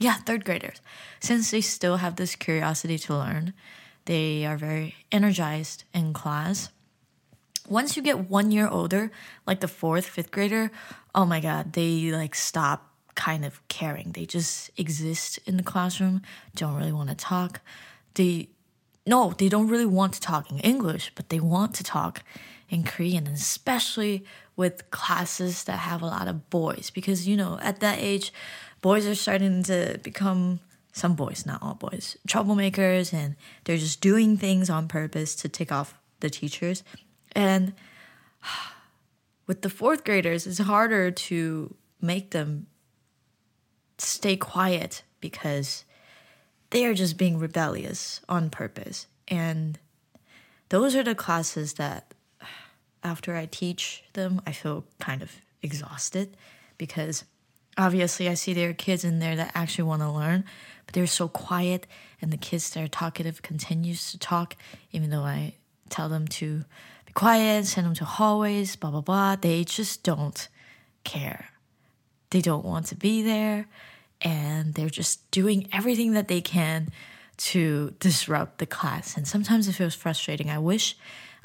yeah, 0.00 0.14
third 0.14 0.44
graders. 0.44 0.80
Since 1.18 1.50
they 1.50 1.60
still 1.60 1.96
have 1.96 2.16
this 2.16 2.36
curiosity 2.36 2.98
to 2.98 3.16
learn, 3.16 3.52
they 4.04 4.46
are 4.46 4.56
very 4.56 4.94
energized 5.10 5.84
in 5.92 6.12
class. 6.12 6.70
Once 7.68 7.96
you 7.96 8.02
get 8.02 8.30
one 8.30 8.50
year 8.50 8.68
older, 8.68 9.10
like 9.46 9.60
the 9.60 9.68
fourth, 9.68 10.06
fifth 10.06 10.30
grader, 10.30 10.70
oh 11.14 11.26
my 11.26 11.40
god, 11.40 11.72
they 11.72 12.12
like 12.12 12.34
stop 12.34 12.87
kind 13.18 13.44
of 13.44 13.60
caring. 13.68 14.12
They 14.12 14.24
just 14.24 14.70
exist 14.78 15.40
in 15.44 15.56
the 15.56 15.62
classroom, 15.62 16.22
don't 16.54 16.76
really 16.76 16.92
want 16.92 17.10
to 17.10 17.16
talk. 17.16 17.60
They 18.14 18.48
no, 19.06 19.32
they 19.36 19.48
don't 19.48 19.68
really 19.68 19.86
want 19.86 20.12
to 20.14 20.20
talk 20.20 20.50
in 20.50 20.58
English, 20.58 21.12
but 21.14 21.30
they 21.30 21.40
want 21.40 21.74
to 21.76 21.82
talk 21.82 22.22
in 22.68 22.84
Korean, 22.84 23.26
especially 23.26 24.24
with 24.54 24.90
classes 24.90 25.64
that 25.64 25.78
have 25.78 26.02
a 26.02 26.06
lot 26.06 26.28
of 26.28 26.50
boys. 26.50 26.90
Because, 26.90 27.26
you 27.26 27.34
know, 27.34 27.58
at 27.62 27.80
that 27.80 27.98
age, 28.00 28.32
boys 28.82 29.06
are 29.06 29.14
starting 29.14 29.62
to 29.64 29.98
become 30.02 30.60
some 30.92 31.14
boys, 31.14 31.46
not 31.46 31.62
all 31.62 31.74
boys, 31.74 32.18
troublemakers, 32.28 33.14
and 33.14 33.36
they're 33.64 33.78
just 33.78 34.02
doing 34.02 34.36
things 34.36 34.68
on 34.68 34.88
purpose 34.88 35.34
to 35.36 35.48
tick 35.48 35.72
off 35.72 35.94
the 36.20 36.28
teachers. 36.28 36.84
And 37.32 37.72
with 39.46 39.62
the 39.62 39.70
fourth 39.70 40.04
graders, 40.04 40.46
it's 40.46 40.58
harder 40.58 41.10
to 41.10 41.74
make 42.02 42.32
them 42.32 42.66
stay 43.98 44.36
quiet 44.36 45.02
because 45.20 45.84
they 46.70 46.84
are 46.84 46.94
just 46.94 47.16
being 47.16 47.38
rebellious 47.38 48.20
on 48.28 48.50
purpose. 48.50 49.06
And 49.26 49.78
those 50.68 50.94
are 50.94 51.02
the 51.02 51.14
classes 51.14 51.74
that 51.74 52.14
after 53.02 53.36
I 53.36 53.46
teach 53.46 54.04
them, 54.12 54.40
I 54.46 54.52
feel 54.52 54.84
kind 54.98 55.22
of 55.22 55.32
exhausted 55.62 56.36
because 56.76 57.24
obviously 57.76 58.28
I 58.28 58.34
see 58.34 58.52
there 58.52 58.70
are 58.70 58.74
kids 58.74 59.04
in 59.04 59.18
there 59.18 59.36
that 59.36 59.52
actually 59.54 59.84
want 59.84 60.02
to 60.02 60.10
learn, 60.10 60.44
but 60.84 60.94
they're 60.94 61.06
so 61.06 61.28
quiet, 61.28 61.86
and 62.20 62.32
the 62.32 62.36
kids 62.36 62.70
that 62.70 62.82
are 62.82 62.88
talkative 62.88 63.42
continues 63.42 64.10
to 64.10 64.18
talk, 64.18 64.56
even 64.92 65.10
though 65.10 65.22
I 65.22 65.54
tell 65.88 66.08
them 66.08 66.26
to 66.28 66.64
be 67.06 67.12
quiet, 67.12 67.66
send 67.66 67.86
them 67.86 67.94
to 67.94 68.04
hallways, 68.04 68.76
blah 68.76 68.90
blah 68.90 69.00
blah. 69.00 69.36
They 69.36 69.64
just 69.64 70.02
don't 70.02 70.48
care 71.04 71.50
They 72.29 72.41
don't 72.41 72.65
want 72.65 72.87
to 72.87 72.95
be 72.95 73.21
there, 73.21 73.67
and 74.21 74.73
they're 74.73 74.89
just 74.89 75.29
doing 75.31 75.67
everything 75.71 76.13
that 76.13 76.27
they 76.27 76.41
can 76.41 76.89
to 77.37 77.93
disrupt 77.99 78.57
the 78.57 78.65
class. 78.65 79.17
And 79.17 79.27
sometimes 79.27 79.67
it 79.67 79.73
feels 79.73 79.95
frustrating. 79.95 80.49
I 80.49 80.59
wish 80.59 80.95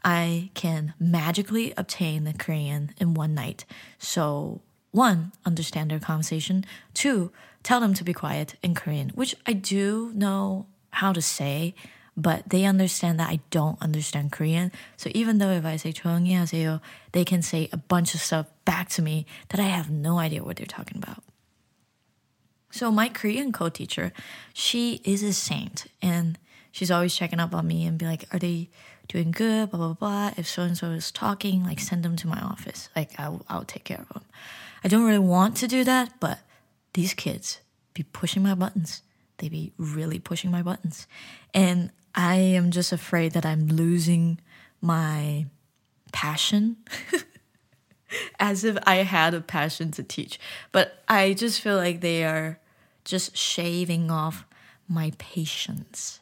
I 0.05 0.51
can 0.55 0.95
magically 0.99 1.75
obtain 1.77 2.25
the 2.25 2.33
Korean 2.33 2.95
in 2.99 3.15
one 3.15 3.35
night. 3.35 3.65
So, 3.99 4.61
one, 4.91 5.33
understand 5.45 5.91
their 5.91 5.99
conversation. 5.99 6.65
Two, 6.95 7.33
tell 7.63 7.81
them 7.81 7.95
to 7.95 8.05
be 8.05 8.13
quiet 8.13 8.55
in 8.63 8.75
Korean, 8.75 9.11
which 9.11 9.35
I 9.47 9.53
do 9.53 10.13
know 10.15 10.67
how 10.91 11.13
to 11.13 11.21
say, 11.21 11.75
but 12.17 12.49
they 12.49 12.65
understand 12.65 13.21
that 13.21 13.31
I 13.31 13.41
don't 13.51 13.81
understand 13.81 14.33
Korean. 14.33 14.73
So 14.97 15.11
even 15.15 15.39
though 15.39 15.51
if 15.51 15.65
I 15.65 15.77
say 15.77 15.93
조용히 15.93 16.33
하세요, 16.33 16.81
they 17.13 17.25
can 17.25 17.43
say 17.43 17.69
a 17.73 17.77
bunch 17.77 18.15
of 18.15 18.21
stuff 18.21 18.47
back 18.66 18.90
to 18.90 19.02
me 19.02 19.26
that 19.50 19.60
I 19.60 19.64
have 19.64 19.90
no 19.90 20.20
idea 20.20 20.44
what 20.44 20.58
they're 20.58 20.66
talking 20.66 20.98
about. 20.98 21.24
So 22.72 22.92
my 22.92 23.08
Korean 23.08 23.52
co-teacher, 23.52 24.14
she 24.54 25.02
is 25.04 25.22
a 25.22 25.34
saint 25.34 25.86
and 26.02 26.40
she's 26.72 26.90
always 26.90 27.16
checking 27.16 27.40
up 27.40 27.54
on 27.54 27.68
me 27.68 27.86
and 27.86 27.98
be 28.00 28.06
like, 28.06 28.26
are 28.34 28.40
they 28.40 28.70
doing 29.08 29.32
good, 29.32 29.70
blah, 29.70 29.80
blah, 29.80 29.94
blah. 29.94 30.32
If 30.38 30.48
so 30.48 30.64
and 30.64 30.78
so 30.78 30.88
is 30.92 31.12
talking, 31.12 31.64
like 31.64 31.80
send 31.80 32.04
them 32.04 32.16
to 32.18 32.28
my 32.28 32.40
office. 32.40 32.90
Like 32.96 33.20
I'll, 33.20 33.46
I'll 33.50 33.66
take 33.66 33.84
care 33.84 34.02
of 34.02 34.10
them. 34.10 34.24
I 34.84 34.88
don't 34.88 35.06
really 35.06 35.20
want 35.20 35.56
to 35.58 35.68
do 35.68 35.84
that, 35.84 36.20
but 36.20 36.40
these 36.94 37.14
kids 37.14 37.60
be 37.94 38.04
pushing 38.04 38.44
my 38.44 38.56
buttons. 38.56 39.02
They 39.38 39.50
be 39.50 39.72
really 39.78 40.20
pushing 40.20 40.52
my 40.52 40.62
buttons. 40.62 41.08
And 41.54 41.92
I 42.16 42.36
am 42.36 42.72
just 42.72 42.92
afraid 42.92 43.34
that 43.34 43.46
I'm 43.46 43.68
losing 43.68 44.40
my 44.82 45.46
passion. 46.12 46.78
As 48.40 48.64
if 48.64 48.78
I 48.86 48.98
had 48.98 49.34
a 49.34 49.42
passion 49.42 49.92
to 49.92 50.04
teach. 50.04 50.40
But 50.72 51.04
I 51.08 51.34
just 51.34 51.62
feel 51.62 51.78
like 51.78 52.02
they 52.02 52.24
are 52.24 52.60
just 53.06 53.36
shaving 53.36 54.10
off 54.12 54.46
my 54.88 55.12
patience 55.18 56.20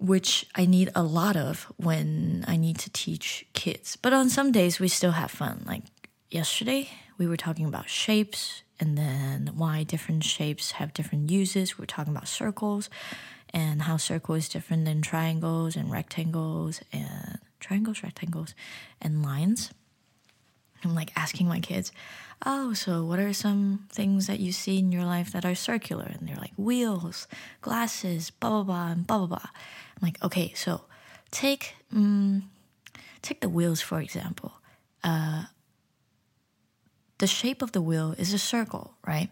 which 0.00 0.46
I 0.54 0.66
need 0.66 0.90
a 0.94 1.02
lot 1.02 1.36
of 1.36 1.72
when 1.76 2.44
I 2.46 2.56
need 2.56 2.78
to 2.78 2.90
teach 2.90 3.46
kids. 3.52 3.96
But 3.96 4.12
on 4.12 4.30
some 4.30 4.52
days, 4.52 4.78
we 4.78 4.88
still 4.88 5.12
have 5.12 5.30
fun. 5.30 5.64
Like 5.66 5.82
yesterday, 6.30 6.88
we 7.18 7.26
were 7.26 7.36
talking 7.36 7.66
about 7.66 7.88
shapes 7.88 8.62
and 8.80 8.96
then 8.96 9.50
why 9.56 9.82
different 9.82 10.22
shapes 10.24 10.72
have 10.72 10.94
different 10.94 11.30
uses. 11.30 11.76
We 11.76 11.82
are 11.82 11.86
talking 11.86 12.14
about 12.14 12.28
circles 12.28 12.88
and 13.52 13.82
how 13.82 13.96
circle 13.96 14.34
is 14.36 14.48
different 14.48 14.84
than 14.84 15.02
triangles 15.02 15.74
and 15.74 15.90
rectangles 15.90 16.80
and 16.92 17.38
triangles, 17.58 18.02
rectangles, 18.02 18.54
and 19.00 19.22
lines. 19.22 19.72
I'm 20.84 20.94
like 20.94 21.12
asking 21.16 21.48
my 21.48 21.60
kids, 21.60 21.92
oh, 22.46 22.72
so 22.72 23.04
what 23.04 23.18
are 23.18 23.32
some 23.32 23.86
things 23.90 24.26
that 24.26 24.40
you 24.40 24.52
see 24.52 24.78
in 24.78 24.92
your 24.92 25.04
life 25.04 25.32
that 25.32 25.44
are 25.44 25.54
circular? 25.54 26.04
And 26.04 26.28
they're 26.28 26.36
like 26.36 26.52
wheels, 26.56 27.26
glasses, 27.60 28.30
blah, 28.30 28.50
blah, 28.50 28.62
blah, 28.62 28.92
and 28.92 29.06
blah, 29.06 29.18
blah, 29.18 29.26
blah. 29.26 29.38
I'm 29.96 30.02
like, 30.02 30.22
okay, 30.22 30.52
so 30.54 30.82
take 31.30 31.74
um, 31.94 32.50
take 33.22 33.40
the 33.40 33.48
wheels 33.48 33.80
for 33.80 34.00
example. 34.00 34.52
Uh, 35.02 35.44
the 37.18 37.26
shape 37.26 37.62
of 37.62 37.72
the 37.72 37.82
wheel 37.82 38.14
is 38.18 38.32
a 38.32 38.38
circle, 38.38 38.94
right? 39.06 39.28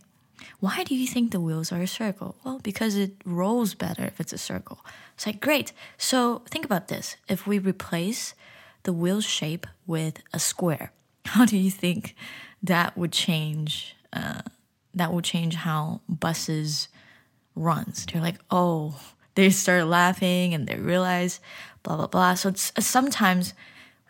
Why 0.60 0.84
do 0.84 0.94
you 0.94 1.06
think 1.06 1.30
the 1.30 1.40
wheels 1.40 1.72
are 1.72 1.80
a 1.80 1.86
circle? 1.86 2.36
Well, 2.44 2.60
because 2.62 2.96
it 2.96 3.14
rolls 3.24 3.74
better 3.74 4.04
if 4.04 4.20
it's 4.20 4.32
a 4.32 4.38
circle. 4.38 4.84
It's 5.14 5.26
like, 5.26 5.40
great. 5.40 5.72
So 5.98 6.42
think 6.48 6.64
about 6.64 6.88
this. 6.88 7.16
If 7.28 7.46
we 7.46 7.58
replace 7.58 8.34
the 8.82 8.92
wheel 8.92 9.20
shape 9.20 9.66
with 9.86 10.22
a 10.32 10.38
square, 10.38 10.92
how 11.26 11.44
do 11.44 11.56
you 11.56 11.70
think 11.70 12.14
that 12.62 12.96
would 12.96 13.12
change? 13.12 13.96
Uh, 14.12 14.42
that 14.94 15.12
would 15.12 15.24
change 15.24 15.54
how 15.54 16.00
buses 16.08 16.88
runs. 17.54 18.06
They're 18.06 18.22
like, 18.22 18.40
oh, 18.50 19.00
they 19.34 19.50
start 19.50 19.86
laughing 19.86 20.54
and 20.54 20.66
they 20.66 20.76
realize 20.76 21.40
blah, 21.82 21.96
blah, 21.96 22.06
blah. 22.06 22.34
So 22.34 22.48
it's, 22.50 22.72
sometimes 22.78 23.54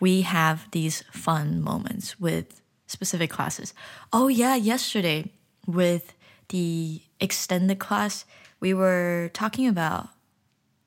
we 0.01 0.23
have 0.23 0.71
these 0.71 1.03
fun 1.11 1.61
moments 1.61 2.21
with 2.21 2.61
specific 2.87 3.31
classes. 3.31 3.75
Oh, 4.13 4.29
yeah, 4.29 4.55
yesterday 4.55 5.33
with 5.67 6.15
the 6.49 7.03
extended 7.21 7.79
class, 7.79 8.25
we 8.61 8.73
were 8.73 9.31
talking 9.33 9.67
about 9.67 10.09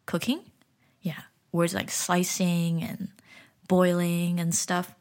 cooking. 0.05 0.41
Yeah, 1.01 1.21
words 1.51 1.73
like 1.73 1.91
slicing 1.91 2.81
and 2.83 3.09
boiling 3.67 4.39
and 4.39 4.55
stuff. 4.55 4.95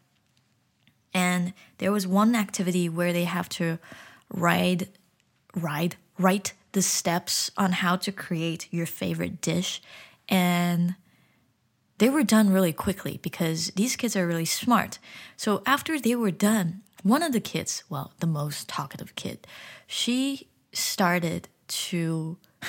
And 1.15 1.53
there 1.79 1.93
was 1.93 2.07
one 2.07 2.35
activity 2.35 2.89
where 2.89 3.13
they 3.13 3.25
have 3.25 3.49
to 3.51 3.79
ride, 4.33 4.89
ride, 5.55 5.97
write 6.19 6.53
the 6.73 6.83
steps 6.83 7.51
on 7.57 7.73
how 7.73 7.97
to 7.97 8.13
create 8.13 8.69
your 8.71 8.87
favorite 8.87 9.41
dish. 9.41 9.81
And 10.29 10.97
they 11.99 12.09
were 12.09 12.23
done 12.23 12.51
really 12.51 12.73
quickly 12.73 13.19
because 13.23 13.69
these 13.75 13.97
kids 13.97 14.17
are 14.17 14.27
really 14.27 14.45
smart. 14.45 14.99
So 15.37 15.63
after 15.67 15.99
they 15.99 16.15
were 16.15 16.31
done, 16.31 16.83
one 17.03 17.23
of 17.23 17.33
the 17.33 17.41
kids, 17.41 17.85
well, 17.89 18.13
the 18.21 18.27
most 18.27 18.69
talkative 18.69 19.15
kid, 19.15 19.47
she 19.87 20.49
started 20.73 21.49
to 21.69 22.39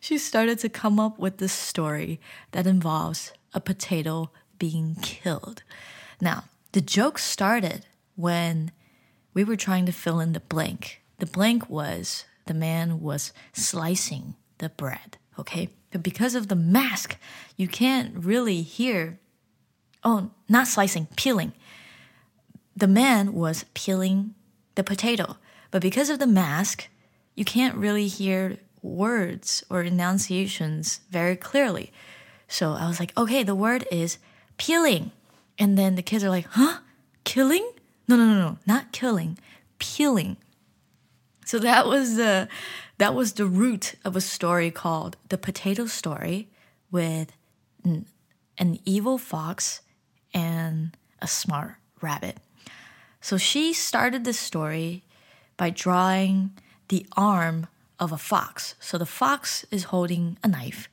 she 0.00 0.18
started 0.18 0.58
to 0.60 0.68
come 0.68 1.00
up 1.00 1.18
with 1.18 1.38
this 1.38 1.52
story 1.52 2.20
that 2.52 2.66
involves 2.66 3.32
a 3.54 3.60
potato 3.60 4.30
being 4.58 4.96
killed. 5.02 5.62
Now, 6.20 6.44
the 6.72 6.80
joke 6.80 7.18
started 7.18 7.86
when 8.16 8.72
we 9.34 9.44
were 9.44 9.56
trying 9.56 9.86
to 9.86 9.92
fill 9.92 10.20
in 10.20 10.32
the 10.32 10.40
blank. 10.40 11.02
The 11.18 11.26
blank 11.26 11.68
was 11.68 12.24
the 12.46 12.54
man 12.54 13.00
was 13.00 13.32
slicing 13.52 14.34
the 14.58 14.68
bread, 14.68 15.18
okay? 15.38 15.68
But 15.90 16.02
because 16.02 16.34
of 16.34 16.48
the 16.48 16.56
mask, 16.56 17.16
you 17.56 17.68
can't 17.68 18.14
really 18.16 18.62
hear. 18.62 19.18
Oh, 20.04 20.30
not 20.48 20.68
slicing, 20.68 21.08
peeling. 21.16 21.52
The 22.76 22.86
man 22.86 23.32
was 23.32 23.64
peeling 23.74 24.34
the 24.74 24.84
potato. 24.84 25.36
But 25.70 25.82
because 25.82 26.10
of 26.10 26.18
the 26.18 26.26
mask, 26.26 26.88
you 27.34 27.44
can't 27.44 27.76
really 27.76 28.06
hear 28.06 28.58
words 28.82 29.64
or 29.68 29.82
enunciations 29.82 31.00
very 31.10 31.36
clearly. 31.36 31.92
So 32.46 32.72
I 32.72 32.88
was 32.88 33.00
like, 33.00 33.16
okay, 33.16 33.42
the 33.42 33.54
word 33.54 33.86
is 33.90 34.18
peeling. 34.56 35.10
And 35.58 35.76
then 35.76 35.96
the 35.96 36.02
kids 36.02 36.22
are 36.24 36.30
like, 36.30 36.46
huh? 36.50 36.78
Killing? 37.24 37.68
No, 38.06 38.16
no, 38.16 38.24
no, 38.26 38.34
no, 38.34 38.58
not 38.66 38.92
killing, 38.92 39.38
peeling. 39.78 40.36
So 41.44 41.58
that 41.58 41.86
was 41.86 42.16
the 42.16 42.48
that 42.98 43.14
was 43.14 43.34
the 43.34 43.46
root 43.46 43.94
of 44.04 44.16
a 44.16 44.20
story 44.20 44.70
called 44.70 45.16
The 45.28 45.38
Potato 45.38 45.86
Story 45.86 46.48
with 46.90 47.32
an, 47.84 48.06
an 48.58 48.78
evil 48.84 49.18
fox 49.18 49.82
and 50.34 50.96
a 51.20 51.26
smart 51.26 51.76
rabbit. 52.00 52.38
So 53.20 53.36
she 53.36 53.72
started 53.72 54.24
the 54.24 54.32
story 54.32 55.04
by 55.56 55.70
drawing 55.70 56.52
the 56.88 57.06
arm 57.16 57.66
of 57.98 58.12
a 58.12 58.18
fox. 58.18 58.74
So 58.80 58.98
the 58.98 59.06
fox 59.06 59.64
is 59.70 59.84
holding 59.84 60.38
a 60.42 60.48
knife, 60.48 60.88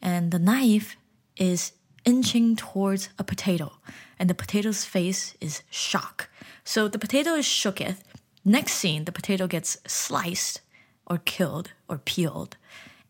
and 0.00 0.30
the 0.30 0.38
knife 0.38 0.96
is 1.36 1.72
inching 2.04 2.56
towards 2.56 3.10
a 3.18 3.24
potato, 3.24 3.72
and 4.18 4.28
the 4.28 4.34
potato's 4.34 4.84
face 4.84 5.34
is 5.40 5.62
shock. 5.70 6.28
So 6.64 6.88
the 6.88 6.98
potato 6.98 7.34
is 7.34 7.46
shooketh. 7.46 8.02
Next 8.44 8.72
scene, 8.72 9.04
the 9.04 9.12
potato 9.12 9.46
gets 9.46 9.78
sliced 9.86 10.60
or 11.06 11.18
killed 11.18 11.72
or 11.88 11.98
peeled, 11.98 12.56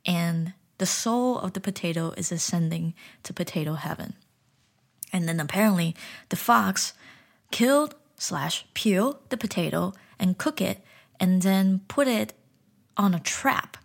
and 0.04 0.54
the 0.78 0.86
soul 0.86 1.38
of 1.38 1.52
the 1.52 1.60
potato 1.60 2.12
is 2.16 2.32
ascending 2.32 2.94
to 3.22 3.32
potato 3.32 3.74
heaven. 3.74 4.14
And 5.12 5.28
then 5.28 5.40
apparently, 5.40 5.94
the 6.30 6.36
fox 6.36 6.94
killed 7.50 7.94
slash 8.16 8.66
peel 8.74 9.20
the 9.28 9.36
potato 9.36 9.92
and 10.18 10.38
cook 10.38 10.60
it, 10.60 10.80
and 11.18 11.42
then 11.42 11.80
put 11.88 12.08
it 12.08 12.32
on 12.96 13.14
a 13.14 13.20
trap 13.20 13.76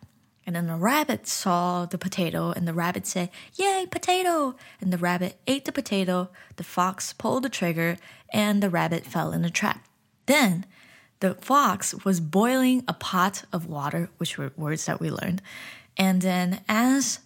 and 0.46 0.56
then 0.56 0.68
the 0.68 0.76
rabbit 0.76 1.28
saw 1.28 1.86
the 1.86 1.98
potato, 1.98 2.52
and 2.52 2.68
the 2.68 2.74
rabbit 2.74 3.08
said, 3.08 3.30
Yay, 3.56 3.88
potato! 3.90 4.56
And 4.80 4.94
the 4.94 4.98
rabbit 4.98 5.40
ate 5.48 5.66
the 5.66 5.72
potato, 5.72 6.30
the 6.58 6.64
fox 6.64 7.14
pulled 7.14 7.44
the 7.44 7.50
trigger, 7.50 7.98
and 8.32 8.62
the 8.62 8.70
rabbit 8.70 9.06
fell 9.06 9.32
in 9.32 9.42
the 9.42 9.50
trap. 9.50 9.84
Then 10.28 10.66
the 11.20 11.36
fox 11.36 11.96
was 12.06 12.20
boiling 12.20 12.84
a 12.88 12.94
pot 12.94 13.46
of 13.52 13.66
water, 13.66 14.10
which 14.18 14.38
were 14.38 14.52
words 14.56 14.86
that 14.86 15.00
we 15.00 15.10
learned. 15.10 15.42
And 15.98 16.22
then 16.22 16.62
as 16.68 17.20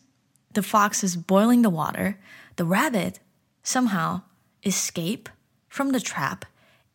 the 0.53 0.63
fox 0.63 1.03
is 1.03 1.15
boiling 1.15 1.61
the 1.61 1.69
water, 1.69 2.19
the 2.55 2.65
rabbit 2.65 3.19
somehow 3.63 4.21
escape 4.63 5.27
from 5.67 5.91
the 5.91 5.99
trap 5.99 6.45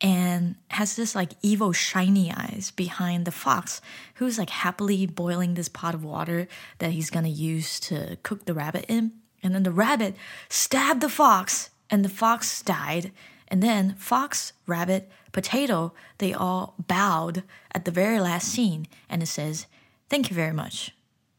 and 0.05 0.57
has 0.69 0.97
this 0.97 1.15
like 1.15 1.31
evil 1.41 1.73
shiny 1.73 2.31
eyes 2.31 2.71
behind 2.77 3.25
the 3.25 3.31
fox 3.31 3.81
who's 4.17 4.39
like 4.39 4.51
happily 4.51 5.07
boiling 5.07 5.55
this 5.55 5.71
pot 5.71 5.95
of 5.95 6.05
water 6.05 6.47
that 6.79 6.91
he's 6.91 7.09
gonna 7.09 7.27
use 7.27 7.81
to 7.81 8.19
cook 8.23 8.45
the 8.45 8.53
rabbit 8.53 8.85
in. 8.87 9.13
And 9.43 9.55
then 9.55 9.63
the 9.63 9.71
rabbit 9.71 10.15
stabbed 10.51 11.01
the 11.01 11.09
fox 11.09 11.71
and 11.89 12.05
the 12.05 12.11
fox 12.11 12.61
died. 12.61 13.13
And 13.49 13.63
then 13.63 13.95
fox, 13.95 14.53
rabbit, 14.67 15.11
potato, 15.33 15.95
they 16.19 16.35
all 16.35 16.75
bowed 16.87 17.43
at 17.73 17.87
the 17.87 17.91
very 17.91 18.21
last 18.21 18.49
scene 18.49 18.87
and 19.09 19.23
it 19.23 19.27
says, 19.27 19.67
Thank 20.11 20.29
you 20.29 20.37
very 20.37 20.53
much. 20.53 20.95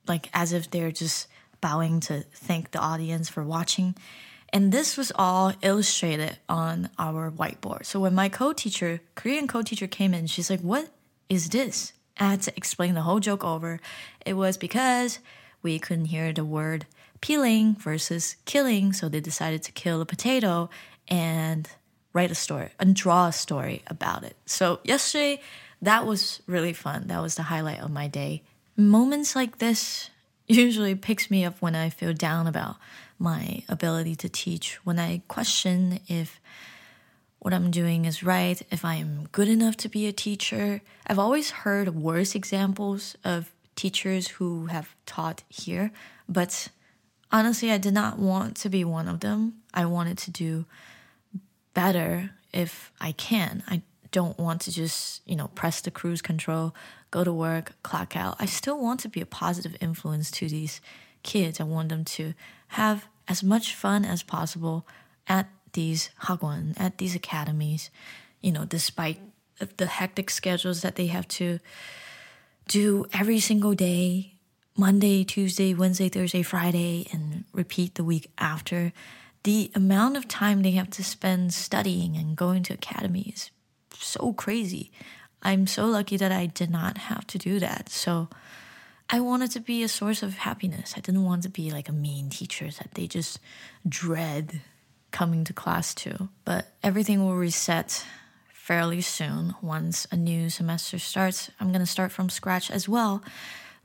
Like 0.07 0.27
as 0.33 0.53
if 0.53 0.71
they're 0.71 0.91
just 0.91 1.27
bowing 1.61 1.99
to 1.99 2.23
thank 2.33 2.71
the 2.71 2.79
audience 2.79 3.29
for 3.29 3.43
watching. 3.43 3.93
And 4.55 4.71
this 4.71 4.95
was 4.95 5.11
all 5.15 5.51
illustrated 5.61 6.37
on 6.47 6.89
our 6.97 7.29
whiteboard. 7.29 7.85
So 7.85 7.99
when 7.99 8.15
my 8.15 8.29
co-teacher, 8.29 9.01
Korean 9.13 9.49
co-teacher 9.49 9.85
came 9.85 10.13
in, 10.13 10.27
she's 10.27 10.49
like, 10.49 10.61
"What 10.61 10.87
is 11.27 11.49
this?" 11.49 11.91
I 12.17 12.29
had 12.29 12.41
to 12.43 12.53
explain 12.55 12.93
the 12.93 13.01
whole 13.01 13.19
joke 13.19 13.43
over. 13.43 13.81
It 14.25 14.35
was 14.35 14.55
because 14.55 15.19
we 15.61 15.77
couldn't 15.77 16.05
hear 16.05 16.31
the 16.31 16.45
word 16.45 16.85
peeling 17.19 17.75
versus 17.75 18.37
killing, 18.45 18.93
so 18.93 19.09
they 19.09 19.19
decided 19.19 19.61
to 19.63 19.73
kill 19.73 19.99
a 19.99 20.05
potato 20.05 20.69
and 21.09 21.67
write 22.13 22.31
a 22.31 22.35
story 22.35 22.69
and 22.79 22.95
draw 22.95 23.27
a 23.27 23.33
story 23.33 23.83
about 23.87 24.23
it. 24.23 24.37
So 24.45 24.79
yesterday, 24.85 25.41
that 25.81 26.05
was 26.05 26.41
really 26.47 26.71
fun. 26.71 27.07
That 27.07 27.21
was 27.21 27.35
the 27.35 27.43
highlight 27.51 27.81
of 27.81 27.91
my 27.91 28.07
day. 28.07 28.41
Moments 28.77 29.35
like 29.35 29.57
this 29.57 30.09
usually 30.47 30.95
picks 30.95 31.29
me 31.29 31.43
up 31.43 31.61
when 31.61 31.75
I 31.75 31.89
feel 31.89 32.13
down 32.13 32.47
about 32.47 32.77
my 33.17 33.63
ability 33.69 34.15
to 34.17 34.29
teach, 34.29 34.75
when 34.85 34.99
I 34.99 35.21
question 35.27 35.99
if 36.07 36.39
what 37.39 37.53
I'm 37.53 37.69
doing 37.69 38.05
is 38.05 38.23
right, 38.23 38.59
if 38.71 38.83
I 38.83 38.95
am 38.95 39.27
good 39.31 39.47
enough 39.47 39.77
to 39.77 39.89
be 39.89 40.07
a 40.07 40.11
teacher. 40.11 40.81
I've 41.05 41.19
always 41.19 41.51
heard 41.51 41.93
worse 41.93 42.33
examples 42.33 43.15
of 43.23 43.51
teachers 43.75 44.27
who 44.27 44.65
have 44.65 44.95
taught 45.05 45.43
here, 45.47 45.91
but 46.27 46.69
honestly, 47.31 47.71
I 47.71 47.77
did 47.77 47.93
not 47.93 48.17
want 48.17 48.55
to 48.57 48.69
be 48.69 48.83
one 48.83 49.07
of 49.07 49.19
them. 49.19 49.61
I 49.73 49.85
wanted 49.85 50.17
to 50.19 50.31
do 50.31 50.65
better 51.75 52.31
if 52.51 52.91
I 52.99 53.11
can. 53.11 53.61
I 53.67 53.83
don't 54.11 54.39
want 54.39 54.61
to 54.61 54.71
just, 54.71 55.21
you 55.27 55.35
know, 55.35 55.49
press 55.49 55.81
the 55.81 55.91
cruise 55.91 56.21
control, 56.21 56.73
go 57.11 57.23
to 57.23 57.33
work, 57.33 57.73
clock 57.83 58.15
out. 58.15 58.37
I 58.39 58.45
still 58.45 58.81
want 58.81 59.01
to 59.01 59.09
be 59.09 59.21
a 59.21 59.25
positive 59.25 59.75
influence 59.81 60.31
to 60.31 60.47
these 60.47 60.81
kids. 61.21 61.59
I 61.59 61.65
want 61.65 61.89
them 61.89 62.05
to 62.05 62.33
have 62.69 63.07
as 63.27 63.43
much 63.43 63.75
fun 63.75 64.05
as 64.05 64.23
possible 64.23 64.87
at 65.27 65.49
these 65.73 66.09
hagwon, 66.23 66.73
at 66.79 66.97
these 66.97 67.15
academies, 67.15 67.89
you 68.41 68.51
know, 68.51 68.65
despite 68.65 69.19
the 69.77 69.85
hectic 69.85 70.29
schedules 70.29 70.81
that 70.81 70.95
they 70.95 71.07
have 71.07 71.27
to 71.27 71.59
do 72.67 73.05
every 73.13 73.39
single 73.39 73.73
day 73.73 74.35
Monday, 74.77 75.23
Tuesday, 75.23 75.73
Wednesday, 75.73 76.09
Thursday, 76.09 76.41
Friday, 76.41 77.07
and 77.13 77.45
repeat 77.53 77.95
the 77.95 78.03
week 78.03 78.29
after. 78.37 78.91
The 79.43 79.71
amount 79.73 80.17
of 80.17 80.27
time 80.27 80.63
they 80.63 80.71
have 80.71 80.89
to 80.91 81.03
spend 81.03 81.53
studying 81.53 82.17
and 82.17 82.35
going 82.35 82.63
to 82.63 82.73
academy 82.73 83.31
is 83.33 83.51
so 83.93 84.33
crazy. 84.33 84.91
I'm 85.41 85.65
so 85.65 85.85
lucky 85.85 86.17
that 86.17 86.31
I 86.31 86.47
did 86.47 86.69
not 86.69 86.97
have 86.97 87.25
to 87.27 87.37
do 87.37 87.59
that. 87.59 87.89
So, 87.89 88.27
I 89.09 89.19
wanted 89.19 89.51
to 89.51 89.59
be 89.59 89.83
a 89.83 89.87
source 89.87 90.23
of 90.23 90.37
happiness. 90.37 90.93
I 90.97 90.99
didn't 90.99 91.23
want 91.23 91.43
to 91.43 91.49
be 91.49 91.69
like 91.69 91.87
a 91.87 91.93
mean 91.93 92.29
teacher 92.29 92.69
that 92.71 92.95
they 92.95 93.07
just 93.07 93.39
dread 93.87 94.61
coming 95.11 95.43
to 95.43 95.53
class 95.53 95.93
to. 95.93 96.29
But 96.43 96.67
everything 96.81 97.23
will 97.23 97.35
reset 97.35 98.03
fairly 98.51 99.01
soon 99.01 99.53
once 99.61 100.07
a 100.11 100.15
new 100.15 100.49
semester 100.49 100.97
starts. 100.97 101.51
I'm 101.59 101.67
going 101.67 101.81
to 101.81 101.85
start 101.85 102.11
from 102.11 102.29
scratch 102.29 102.71
as 102.71 102.89
well, 102.89 103.23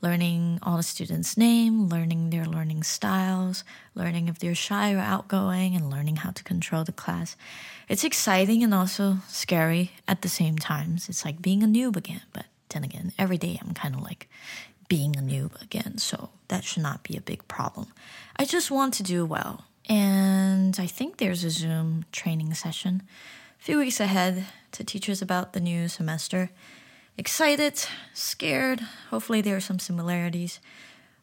learning 0.01 0.59
all 0.63 0.79
the 0.79 0.83
students' 0.83 1.37
name, 1.37 1.89
learning 1.89 2.31
their 2.31 2.47
learning 2.47 2.83
styles, 2.83 3.63
learning 3.95 4.29
if 4.29 4.39
they're 4.39 4.55
shy 4.55 4.95
or 4.95 4.99
outgoing, 5.01 5.77
and 5.77 5.91
learning 5.91 6.17
how 6.17 6.31
to 6.31 6.43
control 6.43 6.83
the 6.83 6.93
class. 6.93 7.37
It's 7.91 8.05
exciting 8.05 8.65
and 8.65 8.73
also 8.73 9.19
scary 9.29 9.93
at 10.09 10.23
the 10.23 10.31
same 10.31 10.57
times. 10.57 11.11
It's 11.11 11.27
like 11.27 11.43
being 11.43 11.63
a 11.63 11.67
noob 11.67 11.97
again, 11.97 12.23
but 12.33 12.47
then 12.71 12.85
again, 12.85 13.13
every 13.19 13.37
day 13.37 13.61
I'm 13.61 13.75
kind 13.75 13.95
of 13.95 14.01
like 14.01 14.31
being 14.91 15.15
a 15.17 15.23
noob 15.23 15.53
again, 15.63 15.97
so 15.99 16.31
that 16.49 16.65
should 16.65 16.83
not 16.83 17.05
be 17.05 17.17
a 17.17 17.21
big 17.21 17.47
problem. 17.47 17.87
I 18.37 18.45
just 18.45 18.71
want 18.73 18.93
to 18.95 19.05
do 19.05 19.25
well, 19.25 19.65
And 19.89 20.79
I 20.79 20.87
think 20.87 21.17
there's 21.17 21.45
a 21.45 21.51
Zoom 21.51 22.05
training 22.13 22.53
session 22.55 23.03
a 23.61 23.63
few 23.63 23.79
weeks 23.79 24.01
ahead 24.01 24.47
to 24.73 24.85
teach 24.85 25.09
us 25.09 25.23
about 25.23 25.53
the 25.53 25.61
new 25.61 25.89
semester. 25.89 26.51
Excited, 27.17 27.87
scared. 28.15 28.81
Hopefully, 29.11 29.41
there 29.41 29.57
are 29.57 29.61
some 29.61 29.79
similarities 29.79 30.61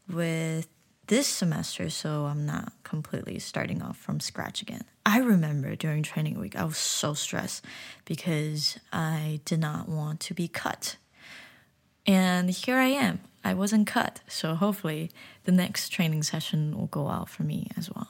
with 0.09 0.67
this 1.07 1.27
semester, 1.27 1.89
so 1.89 2.25
I'm 2.25 2.45
not 2.45 2.71
completely 2.83 3.39
starting 3.39 3.81
off 3.81 3.97
from 3.97 4.19
scratch 4.19 4.61
again. 4.61 4.83
I 5.05 5.19
remember 5.19 5.75
during 5.75 6.03
training 6.03 6.39
week, 6.39 6.55
I 6.55 6.65
was 6.65 6.77
so 6.77 7.13
stressed 7.13 7.63
because 8.05 8.77
I 8.91 9.39
did 9.45 9.59
not 9.59 9.87
want 9.87 10.19
to 10.21 10.33
be 10.33 10.47
cut. 10.47 10.97
And 12.07 12.49
here 12.49 12.77
I 12.77 12.87
am. 12.87 13.19
I 13.43 13.53
wasn't 13.53 13.87
cut. 13.87 14.21
So 14.27 14.55
hopefully 14.55 15.11
the 15.43 15.51
next 15.51 15.89
training 15.89 16.23
session 16.23 16.77
will 16.77 16.87
go 16.87 17.09
out 17.09 17.29
for 17.29 17.43
me 17.43 17.69
as 17.77 17.89
well. 17.93 18.07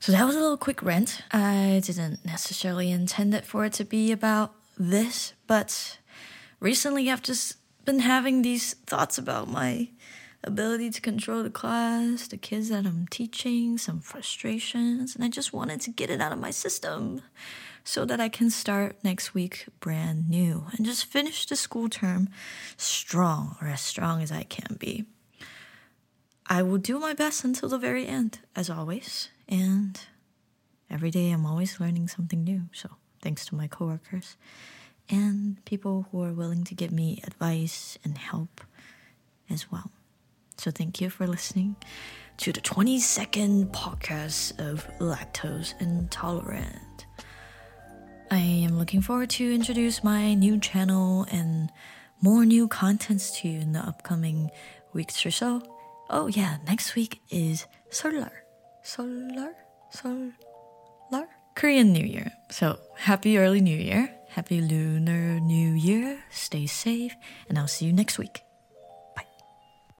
So 0.00 0.12
that 0.12 0.24
was 0.24 0.36
a 0.36 0.40
little 0.40 0.56
quick 0.56 0.82
rant. 0.82 1.22
I 1.32 1.82
didn't 1.84 2.24
necessarily 2.24 2.90
intend 2.90 3.34
it 3.34 3.44
for 3.44 3.64
it 3.64 3.72
to 3.74 3.84
be 3.84 4.12
about 4.12 4.54
this, 4.78 5.32
but 5.46 5.98
recently 6.60 7.10
I've 7.10 7.22
just 7.22 7.56
been 7.84 8.00
having 8.00 8.42
these 8.42 8.74
thoughts 8.86 9.18
about 9.18 9.48
my 9.48 9.88
ability 10.44 10.90
to 10.90 11.00
control 11.00 11.42
the 11.42 11.50
class, 11.50 12.28
the 12.28 12.36
kids 12.36 12.68
that 12.68 12.86
I'm 12.86 13.08
teaching, 13.08 13.76
some 13.76 13.98
frustrations, 14.00 15.16
and 15.16 15.24
I 15.24 15.28
just 15.28 15.52
wanted 15.52 15.80
to 15.82 15.90
get 15.90 16.10
it 16.10 16.20
out 16.20 16.32
of 16.32 16.38
my 16.38 16.50
system 16.50 17.22
so 17.88 18.04
that 18.04 18.20
I 18.20 18.28
can 18.28 18.50
start 18.50 18.96
next 19.02 19.32
week 19.32 19.64
brand 19.80 20.28
new 20.28 20.66
and 20.76 20.84
just 20.84 21.06
finish 21.06 21.46
the 21.46 21.56
school 21.56 21.88
term 21.88 22.28
strong 22.76 23.56
or 23.62 23.68
as 23.68 23.80
strong 23.80 24.20
as 24.20 24.30
I 24.30 24.42
can 24.42 24.76
be. 24.78 25.06
I 26.46 26.62
will 26.62 26.76
do 26.76 26.98
my 26.98 27.14
best 27.14 27.44
until 27.44 27.70
the 27.70 27.78
very 27.78 28.06
end, 28.06 28.40
as 28.54 28.68
always, 28.68 29.30
and 29.48 29.98
every 30.90 31.10
day 31.10 31.30
I'm 31.30 31.46
always 31.46 31.80
learning 31.80 32.08
something 32.08 32.44
new. 32.44 32.64
So, 32.72 32.90
thanks 33.22 33.46
to 33.46 33.54
my 33.54 33.68
coworkers 33.68 34.36
and 35.08 35.64
people 35.64 36.08
who 36.12 36.22
are 36.22 36.34
willing 36.34 36.64
to 36.64 36.74
give 36.74 36.92
me 36.92 37.22
advice 37.26 37.98
and 38.04 38.18
help 38.18 38.60
as 39.48 39.72
well. 39.72 39.90
So 40.58 40.70
thank 40.70 41.00
you 41.00 41.08
for 41.08 41.26
listening 41.26 41.76
to 42.36 42.52
the 42.52 42.60
22nd 42.60 43.70
podcast 43.72 44.58
of 44.60 44.86
Lactose 44.98 45.72
Intolerant. 45.80 46.87
I 48.30 48.38
am 48.38 48.78
looking 48.78 49.00
forward 49.00 49.30
to 49.30 49.54
introduce 49.54 50.04
my 50.04 50.34
new 50.34 50.58
channel 50.58 51.26
and 51.30 51.72
more 52.20 52.44
new 52.44 52.68
contents 52.68 53.40
to 53.40 53.48
you 53.48 53.60
in 53.60 53.72
the 53.72 53.80
upcoming 53.80 54.50
weeks 54.92 55.24
or 55.24 55.30
so. 55.30 55.62
Oh 56.10 56.26
yeah, 56.26 56.58
next 56.66 56.94
week 56.94 57.20
is 57.30 57.66
Seollal. 57.90 58.30
Seollal? 58.84 59.52
Seollal? 59.94 60.32
Korean 61.54 61.92
New 61.92 62.04
Year. 62.04 62.30
So 62.50 62.78
happy 62.96 63.38
early 63.38 63.60
New 63.60 63.76
Year. 63.76 64.14
Happy 64.28 64.60
Lunar 64.60 65.40
New 65.40 65.72
Year. 65.72 66.22
Stay 66.30 66.66
safe 66.66 67.14
and 67.48 67.58
I'll 67.58 67.66
see 67.66 67.86
you 67.86 67.92
next 67.92 68.18
week. 68.18 68.42